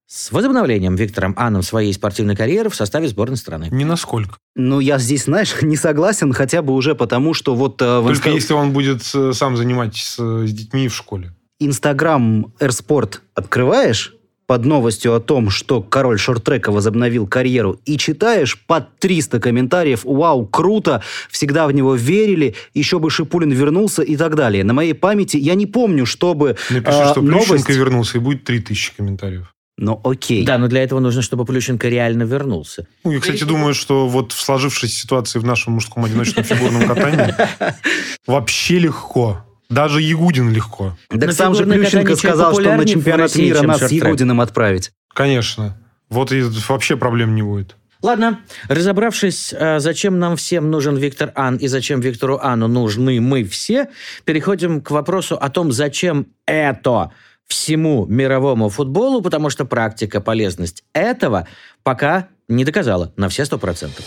с 0.07 0.33
возобновлением 0.33 0.97
Виктором 0.97 1.35
Анном 1.37 1.63
своей 1.63 1.93
спортивной 1.93 2.37
карьеры 2.37 2.71
в 2.71 2.75
составе 2.75 3.09
сборной 3.09 3.37
страны? 3.37 3.69
Ни 3.71 3.85
насколько. 3.85 4.37
Ну, 4.55 4.81
я 4.81 4.99
здесь, 4.99 5.25
знаешь, 5.25 5.55
не 5.63 5.77
согласен, 5.77 6.33
хотя 6.33 6.63
бы 6.63 6.75
уже 6.75 6.95
потому, 6.95 7.35
что 7.35 7.55
вот 7.55 7.81
э, 7.81 8.03
Только 8.07 8.31
инста- 8.31 8.35
если 8.35 8.55
он 8.55 8.73
будет 8.73 9.03
э, 9.15 9.33
сам 9.33 9.57
заниматься 9.57 10.47
с 10.47 10.53
детьми 10.53 10.89
в 10.89 10.95
школе. 10.95 11.33
Инстаграм 11.59 12.53
Эрспорт 12.61 13.23
открываешь 13.35 14.15
под 14.47 14.65
новостью 14.65 15.15
о 15.15 15.21
том, 15.21 15.51
что 15.51 15.83
король 15.83 16.19
шорт-трека 16.19 16.71
возобновил 16.71 17.27
карьеру, 17.27 17.81
и 17.85 17.97
читаешь 17.97 18.61
под 18.67 18.99
300 18.99 19.41
комментариев 19.41 20.05
«Вау, 20.05 20.47
круто! 20.47 21.03
Всегда 21.31 21.67
в 21.67 21.73
него 21.73 21.95
верили! 21.95 22.55
Еще 22.75 22.99
бы 22.99 23.11
Шипулин 23.11 23.51
вернулся» 23.51 24.03
и 24.03 24.17
так 24.17 24.37
далее. 24.37 24.65
На 24.65 24.75
моей 24.75 24.95
памяти 24.95 25.39
я 25.39 25.55
не 25.55 25.67
помню, 25.67 26.05
чтобы 26.07 26.57
Напиши, 26.71 26.99
а, 26.99 27.11
что 27.11 27.23
новость... 27.23 27.49
Плющенко 27.49 27.73
вернулся, 27.73 28.19
и 28.19 28.21
будет 28.21 28.45
3000 28.45 28.97
комментариев. 28.97 29.54
Ну, 29.77 30.01
окей. 30.05 30.45
Да, 30.45 30.57
но 30.59 30.69
для 30.69 30.83
этого 30.83 31.01
нужно, 31.01 31.21
чтобы 31.23 31.45
Плющенко 31.45 31.89
реально 31.89 32.23
вернулся. 32.23 32.87
Ну, 33.03 33.11
я, 33.11 33.21
кстати, 33.21 33.43
думаю, 33.43 33.75
что 33.75 34.07
вот 34.07 34.33
в 34.33 34.41
сложившейся 34.41 34.95
ситуации 34.95 35.41
в 35.41 35.45
нашем 35.45 35.75
мужском 35.75 36.05
одиночном 36.05 36.45
фигурном 36.45 36.87
катании 36.87 37.35
вообще 38.27 38.79
легко. 38.79 39.45
Даже 39.69 40.01
Ягудин 40.01 40.53
легко. 40.53 40.97
Так 41.09 41.33
сам 41.33 41.55
же 41.55 41.65
Плющенко 41.65 42.15
сказал, 42.17 42.53
что 42.53 42.77
на 42.77 42.85
чемпионат 42.85 43.35
мира 43.35 43.63
нас 43.63 43.81
с. 43.81 43.91
Ягудиным 43.91 44.41
отправить. 44.41 44.93
Конечно. 45.13 45.77
Вот 46.09 46.31
и 46.33 46.43
вообще 46.69 46.97
проблем 46.97 47.35
не 47.35 47.43
будет. 47.43 47.77
Ладно, 48.05 48.41
разобравшись, 48.69 49.55
э, 49.57 49.81
зачем 49.81 50.19
нам 50.19 50.37
всем 50.37 50.71
нужен 50.71 50.95
Виктор 50.95 51.33
Ан 51.35 51.57
и 51.57 51.69
зачем 51.69 52.01
Виктору 52.01 52.39
Ану 52.39 52.69
нужны 52.69 53.19
мы 53.19 53.45
все, 53.45 53.89
переходим 54.27 54.83
к 54.83 54.91
вопросу 54.91 55.37
о 55.37 55.49
том, 55.49 55.73
зачем 55.73 56.27
это 56.45 57.13
всему 57.49 58.07
мировому 58.07 58.69
футболу, 58.69 59.23
потому 59.23 59.51
что 59.51 59.65
практика 59.65 60.21
полезность 60.21 60.85
этого 60.93 61.47
пока 61.83 62.29
не 62.49 62.65
доказала 62.65 63.13
на 63.17 63.29
все 63.29 63.45
сто 63.45 63.59
процентов. 63.59 64.05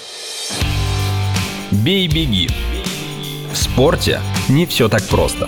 Бей-беги. 1.72 2.50
В 3.52 3.58
спорте 3.58 4.20
не 4.50 4.66
все 4.66 4.90
так 4.90 5.04
просто. 5.04 5.48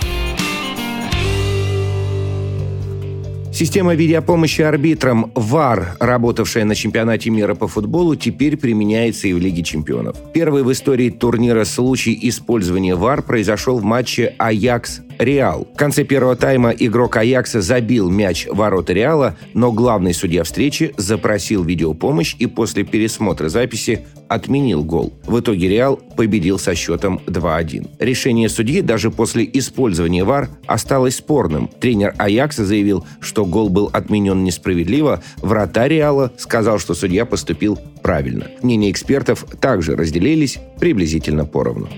Система 3.60 3.94
видеопомощи 3.94 4.62
арбитрам 4.62 5.32
ВАР, 5.34 5.98
работавшая 6.00 6.64
на 6.64 6.74
чемпионате 6.74 7.28
мира 7.28 7.54
по 7.54 7.68
футболу, 7.68 8.16
теперь 8.16 8.56
применяется 8.56 9.28
и 9.28 9.34
в 9.34 9.38
Лиге 9.38 9.62
чемпионов. 9.62 10.16
Первый 10.32 10.62
в 10.62 10.72
истории 10.72 11.10
турнира 11.10 11.64
случай 11.64 12.18
использования 12.22 12.94
ВАР 12.94 13.20
произошел 13.20 13.78
в 13.78 13.82
матче 13.82 14.34
Аякс-Реал. 14.38 15.68
В 15.74 15.76
конце 15.76 16.04
первого 16.04 16.36
тайма 16.36 16.70
игрок 16.70 17.18
Аякса 17.18 17.60
забил 17.60 18.08
мяч 18.08 18.46
в 18.46 18.56
ворота 18.56 18.94
Реала, 18.94 19.36
но 19.52 19.72
главный 19.72 20.14
судья 20.14 20.42
встречи 20.42 20.94
запросил 20.96 21.62
видеопомощь 21.62 22.36
и 22.38 22.46
после 22.46 22.84
пересмотра 22.84 23.50
записи 23.50 24.06
отменил 24.30 24.84
гол. 24.84 25.12
В 25.26 25.40
итоге 25.40 25.68
Реал 25.68 25.96
победил 26.16 26.58
со 26.58 26.76
счетом 26.76 27.20
2-1. 27.26 27.90
Решение 27.98 28.48
судьи 28.48 28.80
даже 28.80 29.10
после 29.10 29.48
использования 29.52 30.22
ВАР 30.22 30.48
осталось 30.66 31.16
спорным. 31.16 31.68
Тренер 31.68 32.14
Аякса 32.16 32.64
заявил, 32.64 33.04
что 33.20 33.44
гол 33.44 33.68
был 33.68 33.90
отменен 33.92 34.44
несправедливо. 34.44 35.20
Вратарь 35.38 35.90
Реала 35.90 36.32
сказал, 36.38 36.78
что 36.78 36.94
судья 36.94 37.26
поступил 37.26 37.76
правильно. 38.02 38.46
Мнения 38.62 38.92
экспертов 38.92 39.44
также 39.60 39.96
разделились 39.96 40.58
приблизительно 40.78 41.44
поровну. 41.44 41.88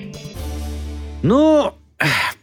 Ну, 1.23 1.75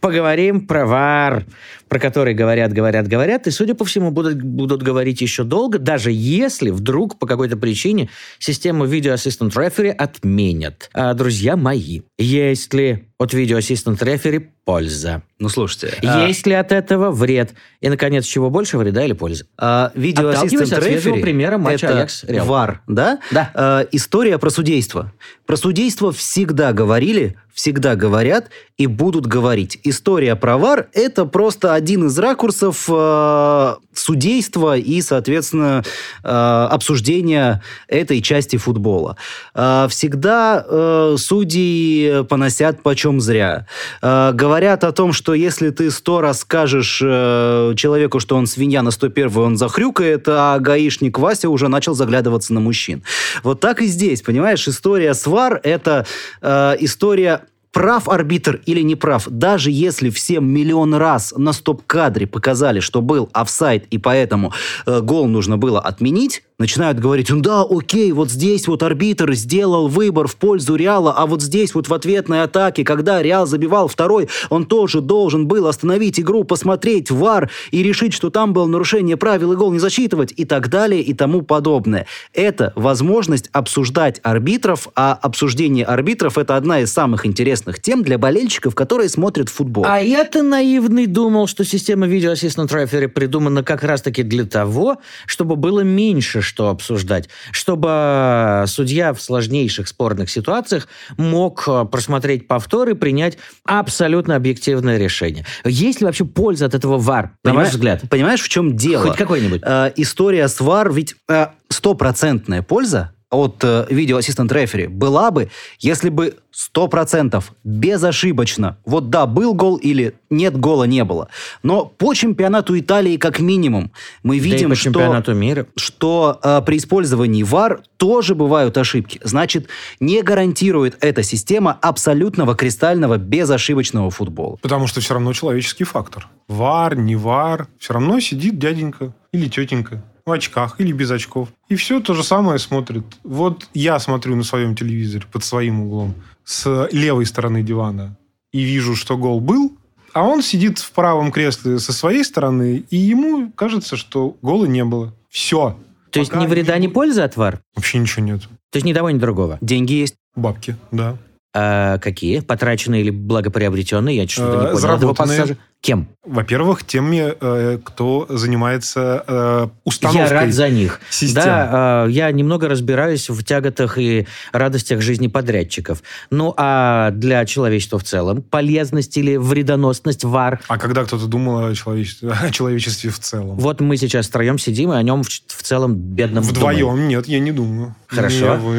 поговорим 0.00 0.68
про 0.68 0.86
ВАР, 0.86 1.46
про 1.90 1.98
который 1.98 2.34
говорят, 2.34 2.72
говорят, 2.72 3.08
говорят, 3.08 3.48
и, 3.48 3.50
судя 3.50 3.74
по 3.74 3.84
всему, 3.84 4.12
будут, 4.12 4.40
будут 4.40 4.80
говорить 4.80 5.20
еще 5.20 5.42
долго, 5.42 5.80
даже 5.80 6.12
если 6.12 6.70
вдруг 6.70 7.18
по 7.18 7.26
какой-то 7.26 7.56
причине 7.56 8.08
систему 8.38 8.86
Video 8.86 9.12
Assistant 9.12 9.50
Referee 9.50 9.90
отменят. 9.90 10.88
А, 10.94 11.14
друзья 11.14 11.56
мои, 11.56 12.02
есть 12.16 12.72
ли 12.74 13.08
от 13.18 13.34
Video 13.34 13.58
Assistant 13.58 13.98
Referee 13.98 14.46
польза? 14.64 15.22
Ну, 15.38 15.48
слушайте. 15.48 15.94
а, 16.02 16.26
Есть 16.26 16.46
ли 16.46 16.52
от 16.52 16.70
этого 16.70 17.10
вред? 17.10 17.54
И, 17.80 17.88
наконец, 17.88 18.26
чего 18.26 18.50
больше, 18.50 18.76
вреда 18.76 19.04
или 19.04 19.14
пользы? 19.14 19.46
А, 19.56 19.90
видео 19.94 20.28
Отталкиваясь 20.28 20.72
от 20.72 20.82
свежего 20.82 21.16
примера 21.16 21.56
матча 21.56 21.86
это 21.86 22.00
Аякс-Реал. 22.02 22.44
ВАР, 22.46 22.82
да? 22.86 23.18
Да. 23.30 23.50
А, 23.54 23.86
история 23.90 24.38
про 24.38 24.50
судейство. 24.50 25.12
Про 25.46 25.56
судейство 25.56 26.12
всегда 26.12 26.72
говорили, 26.74 27.36
всегда 27.54 27.96
говорят 27.96 28.50
и 28.76 28.86
будут 28.86 29.26
говорить. 29.26 29.78
История 29.82 30.36
про 30.36 30.58
ВАР– 30.58 30.88
это 30.92 31.24
просто 31.24 31.72
один 31.74 32.06
из 32.06 32.18
ракурсов 32.18 32.84
э, 32.88 33.74
судейства 33.94 34.76
и, 34.76 35.00
соответственно, 35.02 35.82
э, 36.22 36.28
обсуждения 36.70 37.62
этой 37.88 38.20
части 38.22 38.56
футбола. 38.56 39.16
Э, 39.54 39.86
всегда 39.88 40.64
э, 40.68 41.16
судьи 41.18 42.24
поносят 42.28 42.82
почем 42.82 43.20
зря. 43.20 43.66
Э, 44.02 44.32
говорят 44.50 44.82
о 44.82 44.90
том, 44.90 45.12
что 45.12 45.32
если 45.32 45.70
ты 45.70 45.92
сто 45.92 46.20
раз 46.20 46.40
скажешь 46.40 47.00
э, 47.00 47.72
человеку, 47.76 48.18
что 48.18 48.34
он 48.34 48.48
свинья, 48.48 48.82
на 48.82 48.90
101 48.90 49.36
он 49.36 49.56
захрюкает, 49.56 50.24
а 50.26 50.58
гаишник 50.58 51.20
Вася 51.20 51.48
уже 51.48 51.68
начал 51.68 51.94
заглядываться 51.94 52.52
на 52.52 52.58
мужчин. 52.58 53.04
Вот 53.44 53.60
так 53.60 53.80
и 53.80 53.86
здесь, 53.86 54.22
понимаешь, 54.22 54.66
история 54.66 55.14
свар– 55.14 55.60
это 55.62 56.04
э, 56.42 56.76
история 56.80 57.42
прав 57.70 58.08
арбитр 58.08 58.60
или 58.66 58.80
не 58.80 58.96
прав, 58.96 59.28
даже 59.30 59.70
если 59.70 60.10
всем 60.10 60.50
миллион 60.52 60.94
раз 60.94 61.32
на 61.36 61.52
стоп-кадре 61.52 62.26
показали, 62.26 62.80
что 62.80 63.00
был 63.02 63.30
офсайд, 63.32 63.84
и 63.92 63.98
поэтому 63.98 64.52
э, 64.84 65.00
гол 65.00 65.28
нужно 65.28 65.58
было 65.58 65.80
отменить, 65.80 66.42
начинают 66.60 67.00
говорить, 67.00 67.30
ну 67.30 67.40
да, 67.40 67.62
окей, 67.68 68.12
вот 68.12 68.30
здесь 68.30 68.68
вот 68.68 68.82
арбитр 68.82 69.32
сделал 69.32 69.88
выбор 69.88 70.28
в 70.28 70.36
пользу 70.36 70.76
Реала, 70.76 71.12
а 71.16 71.26
вот 71.26 71.42
здесь 71.42 71.74
вот 71.74 71.88
в 71.88 71.94
ответной 71.94 72.42
атаке, 72.42 72.84
когда 72.84 73.22
Реал 73.22 73.46
забивал 73.46 73.88
второй, 73.88 74.28
он 74.50 74.66
тоже 74.66 75.00
должен 75.00 75.48
был 75.48 75.66
остановить 75.66 76.20
игру, 76.20 76.44
посмотреть 76.44 77.10
ВАР 77.10 77.50
и 77.70 77.82
решить, 77.82 78.12
что 78.12 78.30
там 78.30 78.52
было 78.52 78.66
нарушение 78.66 79.16
правил 79.16 79.52
и 79.52 79.56
гол 79.56 79.72
не 79.72 79.78
засчитывать 79.78 80.34
и 80.36 80.44
так 80.44 80.68
далее 80.68 81.00
и 81.00 81.14
тому 81.14 81.42
подобное. 81.42 82.06
Это 82.34 82.72
возможность 82.76 83.48
обсуждать 83.52 84.20
арбитров, 84.22 84.88
а 84.94 85.18
обсуждение 85.20 85.86
арбитров 85.86 86.36
это 86.36 86.56
одна 86.56 86.80
из 86.80 86.92
самых 86.92 87.24
интересных 87.24 87.80
тем 87.80 88.02
для 88.02 88.18
болельщиков, 88.18 88.74
которые 88.74 89.08
смотрят 89.08 89.48
футбол. 89.48 89.86
А 89.86 89.98
я-то 89.98 90.42
наивный 90.42 91.06
думал, 91.06 91.46
что 91.46 91.64
система 91.64 92.06
Assistant 92.06 92.68
Referee 92.68 93.08
придумана 93.08 93.64
как 93.64 93.82
раз-таки 93.82 94.22
для 94.22 94.44
того, 94.44 94.98
чтобы 95.26 95.56
было 95.56 95.80
меньше 95.80 96.42
что 96.50 96.68
обсуждать, 96.68 97.28
чтобы 97.52 98.64
судья 98.66 99.14
в 99.14 99.22
сложнейших 99.22 99.86
спорных 99.86 100.28
ситуациях 100.30 100.88
мог 101.16 101.62
э, 101.68 101.84
просмотреть 101.84 102.48
повтор 102.48 102.88
и 102.88 102.94
принять 102.94 103.38
абсолютно 103.64 104.34
объективное 104.34 104.98
решение. 104.98 105.46
Есть 105.64 106.00
ли 106.00 106.06
вообще 106.06 106.24
польза 106.24 106.66
от 106.66 106.74
этого 106.74 106.98
ВАР, 106.98 107.36
на 107.44 107.54
ваш 107.54 107.68
взгляд? 107.68 108.02
Понимаешь, 108.10 108.42
в 108.42 108.48
чем 108.48 108.76
дело? 108.76 109.06
Хоть 109.06 109.16
какой-нибудь. 109.16 109.62
Э, 109.64 109.92
история 109.94 110.48
с 110.48 110.58
ВАР, 110.58 110.92
ведь 110.92 111.14
э, 111.28 111.46
стопроцентная 111.68 112.62
польза 112.62 113.12
от 113.30 113.62
э, 113.62 113.86
видео 113.90 114.16
ассистент 114.18 114.50
рефери 114.52 114.88
была 114.88 115.30
бы, 115.30 115.50
если 115.78 116.08
бы 116.08 116.36
100% 116.74 117.42
безошибочно, 117.62 118.76
вот 118.84 119.08
да, 119.08 119.26
был 119.26 119.54
гол 119.54 119.76
или 119.76 120.14
нет, 120.30 120.58
гола 120.58 120.84
не 120.84 121.04
было. 121.04 121.28
Но 121.62 121.84
по 121.84 122.12
чемпионату 122.14 122.78
Италии 122.78 123.16
как 123.16 123.38
минимум 123.38 123.92
мы 124.22 124.38
Да 124.38 124.44
видим, 124.44 124.70
по 124.70 124.74
что, 124.74 124.84
чемпионату 124.84 125.34
мира. 125.34 125.66
что 125.76 126.40
э, 126.42 126.60
при 126.66 126.78
использовании 126.78 127.42
ВАР 127.44 127.82
тоже 127.96 128.34
бывают 128.34 128.76
ошибки. 128.76 129.20
Значит, 129.22 129.68
не 130.00 130.22
гарантирует 130.22 130.96
эта 131.00 131.22
система 131.22 131.78
абсолютного 131.80 132.54
кристального 132.56 133.16
безошибочного 133.16 134.10
футбола. 134.10 134.56
Потому 134.60 134.86
что 134.86 135.00
все 135.00 135.14
равно 135.14 135.32
человеческий 135.32 135.84
фактор. 135.84 136.28
Вар, 136.48 136.96
не 136.96 137.14
вар, 137.14 137.68
все 137.78 137.94
равно 137.94 138.18
сидит 138.18 138.58
дяденька 138.58 139.14
или 139.32 139.48
тетенька 139.48 140.02
в 140.24 140.30
очках 140.32 140.76
или 140.78 140.92
без 140.92 141.10
очков. 141.10 141.48
И 141.68 141.76
все 141.76 142.00
то 142.00 142.14
же 142.14 142.22
самое 142.22 142.58
смотрит. 142.58 143.04
Вот 143.24 143.68
я 143.74 143.98
смотрю 143.98 144.36
на 144.36 144.42
своем 144.42 144.74
телевизоре 144.76 145.24
под 145.30 145.44
своим 145.44 145.82
углом 145.82 146.14
с 146.44 146.88
левой 146.92 147.26
стороны 147.26 147.62
дивана 147.62 148.16
и 148.52 148.62
вижу, 148.62 148.96
что 148.96 149.16
гол 149.16 149.40
был, 149.40 149.72
а 150.12 150.22
он 150.24 150.42
сидит 150.42 150.78
в 150.78 150.90
правом 150.92 151.30
кресле 151.30 151.78
со 151.78 151.92
своей 151.92 152.24
стороны, 152.24 152.84
и 152.90 152.96
ему 152.96 153.52
кажется, 153.52 153.96
что 153.96 154.36
гола 154.42 154.64
не 154.66 154.84
было. 154.84 155.14
Все. 155.28 155.76
То 156.10 156.18
есть 156.18 156.34
ни 156.34 156.46
вреда, 156.46 156.76
ни 156.78 156.88
пользы 156.88 157.20
от 157.22 157.36
ВАР? 157.36 157.60
Вообще 157.76 157.98
ничего 157.98 158.24
нет. 158.24 158.42
То 158.70 158.76
есть 158.76 158.84
ни 158.84 158.92
того, 158.92 159.10
ни 159.10 159.18
другого? 159.18 159.58
Деньги 159.60 159.92
есть. 159.92 160.16
Бабки, 160.34 160.76
да. 160.90 161.16
А 161.54 161.98
какие? 161.98 162.40
Потраченные 162.40 163.02
или 163.02 163.10
благоприобретенные? 163.10 164.16
Я 164.16 164.28
что-то 164.28 164.58
не 164.58 164.66
Э, 164.66 164.72
понял 164.72 164.96
этого 164.96 165.14
пассажа. 165.14 165.56
Кем? 165.82 166.08
Во-первых, 166.26 166.84
теми, 166.84 167.34
э, 167.40 167.78
кто 167.82 168.26
занимается 168.28 169.24
э, 169.26 169.68
установкой 169.84 170.22
Я 170.22 170.28
рад 170.42 170.52
за 170.52 170.68
них. 170.68 171.00
систем. 171.08 171.42
Да, 171.42 172.04
э, 172.06 172.10
я 172.10 172.30
немного 172.30 172.68
разбираюсь 172.68 173.30
в 173.30 173.42
тяготах 173.42 173.96
и 173.96 174.26
радостях 174.52 175.00
жизни 175.00 175.28
подрядчиков. 175.28 176.02
Ну, 176.30 176.52
а 176.58 177.10
для 177.12 177.46
человечества 177.46 177.98
в 177.98 178.04
целом 178.04 178.42
полезность 178.42 179.16
или 179.16 179.36
вредоносность 179.36 180.22
ВАР? 180.24 180.60
А 180.68 180.76
когда 180.76 181.04
кто-то 181.04 181.26
думал 181.26 181.64
о 181.64 181.74
человечестве, 181.74 182.30
о 182.42 182.50
человечестве 182.50 183.08
в 183.08 183.18
целом? 183.18 183.56
Вот 183.56 183.80
мы 183.80 183.96
сейчас 183.96 184.28
втроем 184.28 184.58
сидим 184.58 184.92
и 184.92 184.96
о 184.96 185.02
нем 185.02 185.22
в, 185.22 185.28
в 185.28 185.62
целом 185.62 185.94
бедном 185.94 186.44
Вдвоем? 186.44 186.80
думаем. 186.80 187.08
Нет, 187.08 187.26
я 187.26 187.40
не 187.40 187.52
думаю. 187.52 187.94
Хорошо. 188.06 188.58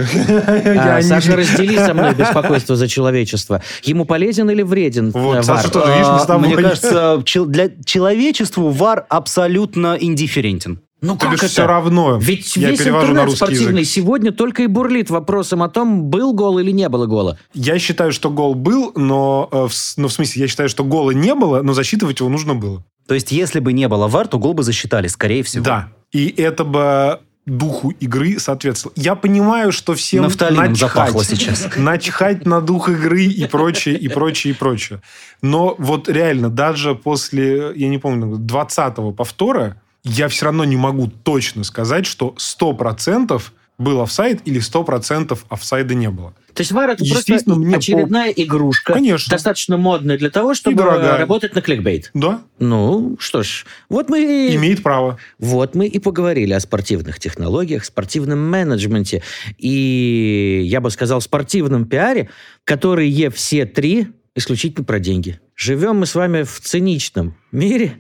А, 0.82 1.02
Саша, 1.02 1.36
раздели 1.36 1.78
со 1.78 1.94
мной 1.96 2.14
беспокойство 2.14 2.76
за 2.76 2.88
человечество. 2.88 3.62
Ему 3.84 4.06
полезен 4.06 4.50
или 4.50 4.62
вреден 4.62 5.10
Вот, 5.12 5.38
э, 5.38 5.44
Саша 5.44 5.64
ВАР? 5.64 5.72
тоже, 5.72 5.92
видишь, 5.94 6.08
не 6.12 6.20
с 6.20 6.26
тобой. 6.26 6.48
Мне 6.48 6.58
кажется, 6.58 6.91
чел- 7.26 7.46
для 7.46 7.70
человечеству 7.86 8.70
ВАР 8.70 9.06
абсолютно 9.10 9.98
индифферентен. 10.00 10.80
Ну 11.02 11.18
как 11.18 11.34
это? 11.34 11.48
все 11.48 11.66
равно. 11.66 12.18
Ведь 12.22 12.56
я 12.58 12.70
весь 12.70 12.80
перевожу 12.80 13.12
интернет 13.14 13.36
спортивный 13.36 13.82
язык. 13.82 13.94
сегодня 13.94 14.32
только 14.32 14.62
и 14.64 14.68
бурлит 14.68 15.10
вопросом 15.10 15.64
о 15.64 15.70
том, 15.70 16.04
был 16.04 16.34
гол 16.34 16.60
или 16.60 16.70
не 16.72 16.88
было 16.90 17.08
гола. 17.08 17.40
Я 17.56 17.80
считаю, 17.80 18.12
что 18.12 18.30
гол 18.30 18.54
был, 18.54 18.92
но, 18.96 19.50
э, 19.52 19.64
в, 19.68 19.74
с- 19.74 19.98
ну, 19.98 20.10
в 20.10 20.14
смысле, 20.14 20.44
я 20.44 20.48
считаю, 20.48 20.70
что 20.70 20.84
гола 20.84 21.10
не 21.12 21.34
было, 21.34 21.64
но 21.64 21.74
засчитывать 21.74 22.20
его 22.20 22.30
нужно 22.30 22.54
было. 22.54 22.84
То 23.08 23.16
есть, 23.16 23.32
если 23.32 23.60
бы 23.60 23.74
не 23.74 23.88
было 23.88 24.08
ВАР, 24.08 24.28
то 24.28 24.38
гол 24.38 24.54
бы 24.54 24.62
засчитали, 24.62 25.08
скорее 25.08 25.42
всего. 25.42 25.66
Да. 25.66 25.90
И 26.12 26.28
это 26.38 26.64
бы 26.66 27.20
духу 27.46 27.90
игры 28.00 28.40
соответствовало. 28.40 28.94
Я 28.96 29.16
понимаю, 29.16 29.72
что 29.72 29.94
всем 29.94 30.24
Нафталином 30.24 30.72
начхать, 30.72 30.94
запахло 30.94 31.24
сейчас. 31.24 31.70
начхать 31.76 32.46
на 32.46 32.62
дух 32.62 32.90
игры 32.90 33.24
и 33.24 33.48
прочее, 33.48 33.98
и 33.98 34.08
прочее, 34.08 34.54
и 34.54 34.58
прочее. 34.58 35.02
Но 35.42 35.76
вот 35.78 36.08
реально, 36.08 36.50
даже 36.50 36.96
после, 36.96 37.74
я 37.76 37.90
не 37.90 37.98
помню, 37.98 38.38
20-го 38.38 39.12
повтора, 39.12 39.82
я 40.04 40.28
все 40.28 40.46
равно 40.46 40.64
не 40.66 40.78
могу 40.78 41.08
точно 41.08 41.64
сказать, 41.64 42.06
что 42.06 42.36
100% 42.38 43.42
был 43.82 44.02
офсайд 44.02 44.42
или 44.46 44.62
100% 44.62 45.38
офсайда 45.50 45.94
не 45.96 46.10
было. 46.10 46.34
То 46.54 46.62
есть 46.62 46.72
ВАР 46.72 46.92
это 46.92 47.06
просто 47.06 47.34
Естественно, 47.34 47.78
очередная 47.78 48.30
игрушка, 48.30 48.94
Конечно. 48.94 49.32
достаточно 49.32 49.78
модная 49.78 50.18
для 50.18 50.30
того, 50.30 50.54
чтобы 50.54 50.76
дорогая. 50.78 51.18
работать 51.18 51.56
на 51.56 51.62
кликбейт. 51.62 52.12
Да, 52.14 52.42
Ну, 52.60 53.16
что 53.20 53.42
ж, 53.42 53.66
вот 53.90 54.10
мы, 54.10 54.54
имеет 54.56 54.84
право. 54.84 55.18
вот 55.40 55.76
мы 55.76 55.88
и 55.88 55.98
поговорили 56.00 56.54
о 56.54 56.60
спортивных 56.60 57.20
технологиях, 57.20 57.86
спортивном 57.86 58.50
менеджменте 58.50 59.24
и, 59.58 60.62
я 60.66 60.82
бы 60.82 60.92
сказал, 60.92 61.22
спортивном 61.22 61.86
пиаре, 61.86 62.30
которые 62.66 63.30
все 63.30 63.66
три 63.66 64.08
исключительно 64.36 64.84
про 64.86 65.00
деньги. 65.00 65.40
Живем 65.56 65.98
мы 65.98 66.06
с 66.06 66.16
вами 66.16 66.44
в 66.44 66.60
циничном 66.60 67.36
мире, 67.52 68.00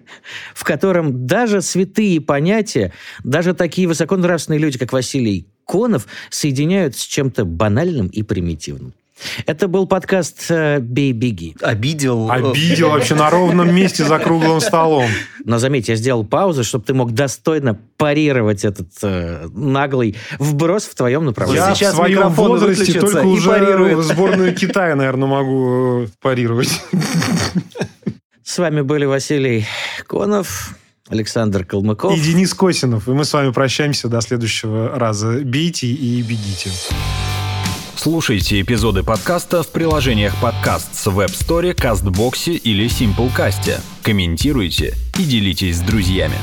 в 0.55 0.63
котором 0.63 1.27
даже 1.27 1.61
святые 1.61 2.19
понятия, 2.21 2.93
даже 3.23 3.53
такие 3.53 3.87
высоконравственные 3.87 4.59
люди, 4.59 4.77
как 4.79 4.93
Василий 4.93 5.47
Конов, 5.71 6.05
соединяют 6.29 6.97
с 6.97 7.05
чем-то 7.05 7.45
банальным 7.45 8.07
и 8.07 8.23
примитивным. 8.23 8.93
Это 9.45 9.69
был 9.69 9.87
подкаст 9.87 10.47
э, 10.49 10.79
«Бей, 10.81 11.13
беги». 11.13 11.55
Обидел. 11.61 12.29
Обидел 12.29 12.89
вообще 12.89 13.15
на 13.15 13.29
ровном 13.29 13.73
месте 13.73 14.03
за 14.03 14.19
круглым 14.19 14.59
столом. 14.59 15.07
Но 15.45 15.59
заметь, 15.59 15.87
я 15.87 15.95
сделал 15.95 16.25
паузу, 16.25 16.65
чтобы 16.65 16.83
ты 16.83 16.93
мог 16.93 17.13
достойно 17.13 17.79
парировать 17.95 18.65
этот 18.65 18.89
э, 19.01 19.47
наглый 19.53 20.17
вброс 20.39 20.83
в 20.83 20.95
твоем 20.95 21.23
направлении. 21.23 21.69
Я 21.69 21.73
Сейчас 21.73 21.93
в 21.93 21.97
своем 21.97 22.27
возрасте 22.29 22.99
только 22.99 23.25
уже 23.25 23.49
парирует. 23.49 23.99
сборную 23.99 24.53
Китая, 24.53 24.95
наверное, 24.95 25.29
могу 25.29 26.01
э, 26.01 26.07
парировать. 26.21 26.81
С 28.43 28.57
вами 28.57 28.81
были 28.81 29.05
Василий 29.05 29.65
Конов, 30.05 30.75
Александр 31.11 31.65
Калмыков. 31.65 32.17
И 32.17 32.19
Денис 32.19 32.53
Косинов. 32.53 33.07
И 33.07 33.11
мы 33.11 33.25
с 33.25 33.33
вами 33.33 33.51
прощаемся 33.51 34.07
до 34.07 34.21
следующего 34.21 34.97
раза. 34.97 35.41
Бейте 35.43 35.87
и 35.87 36.21
бегите. 36.21 36.71
Слушайте 37.95 38.61
эпизоды 38.61 39.03
подкаста 39.03 39.61
в 39.61 39.67
приложениях 39.67 40.33
подкаст 40.41 40.95
с 40.95 41.05
Web 41.07 41.33
Store, 41.33 41.75
CastBox 41.75 42.57
или 42.57 42.87
Simplecast. 42.87 43.79
Комментируйте 44.01 44.95
и 45.19 45.23
делитесь 45.23 45.77
с 45.77 45.81
друзьями. 45.81 46.37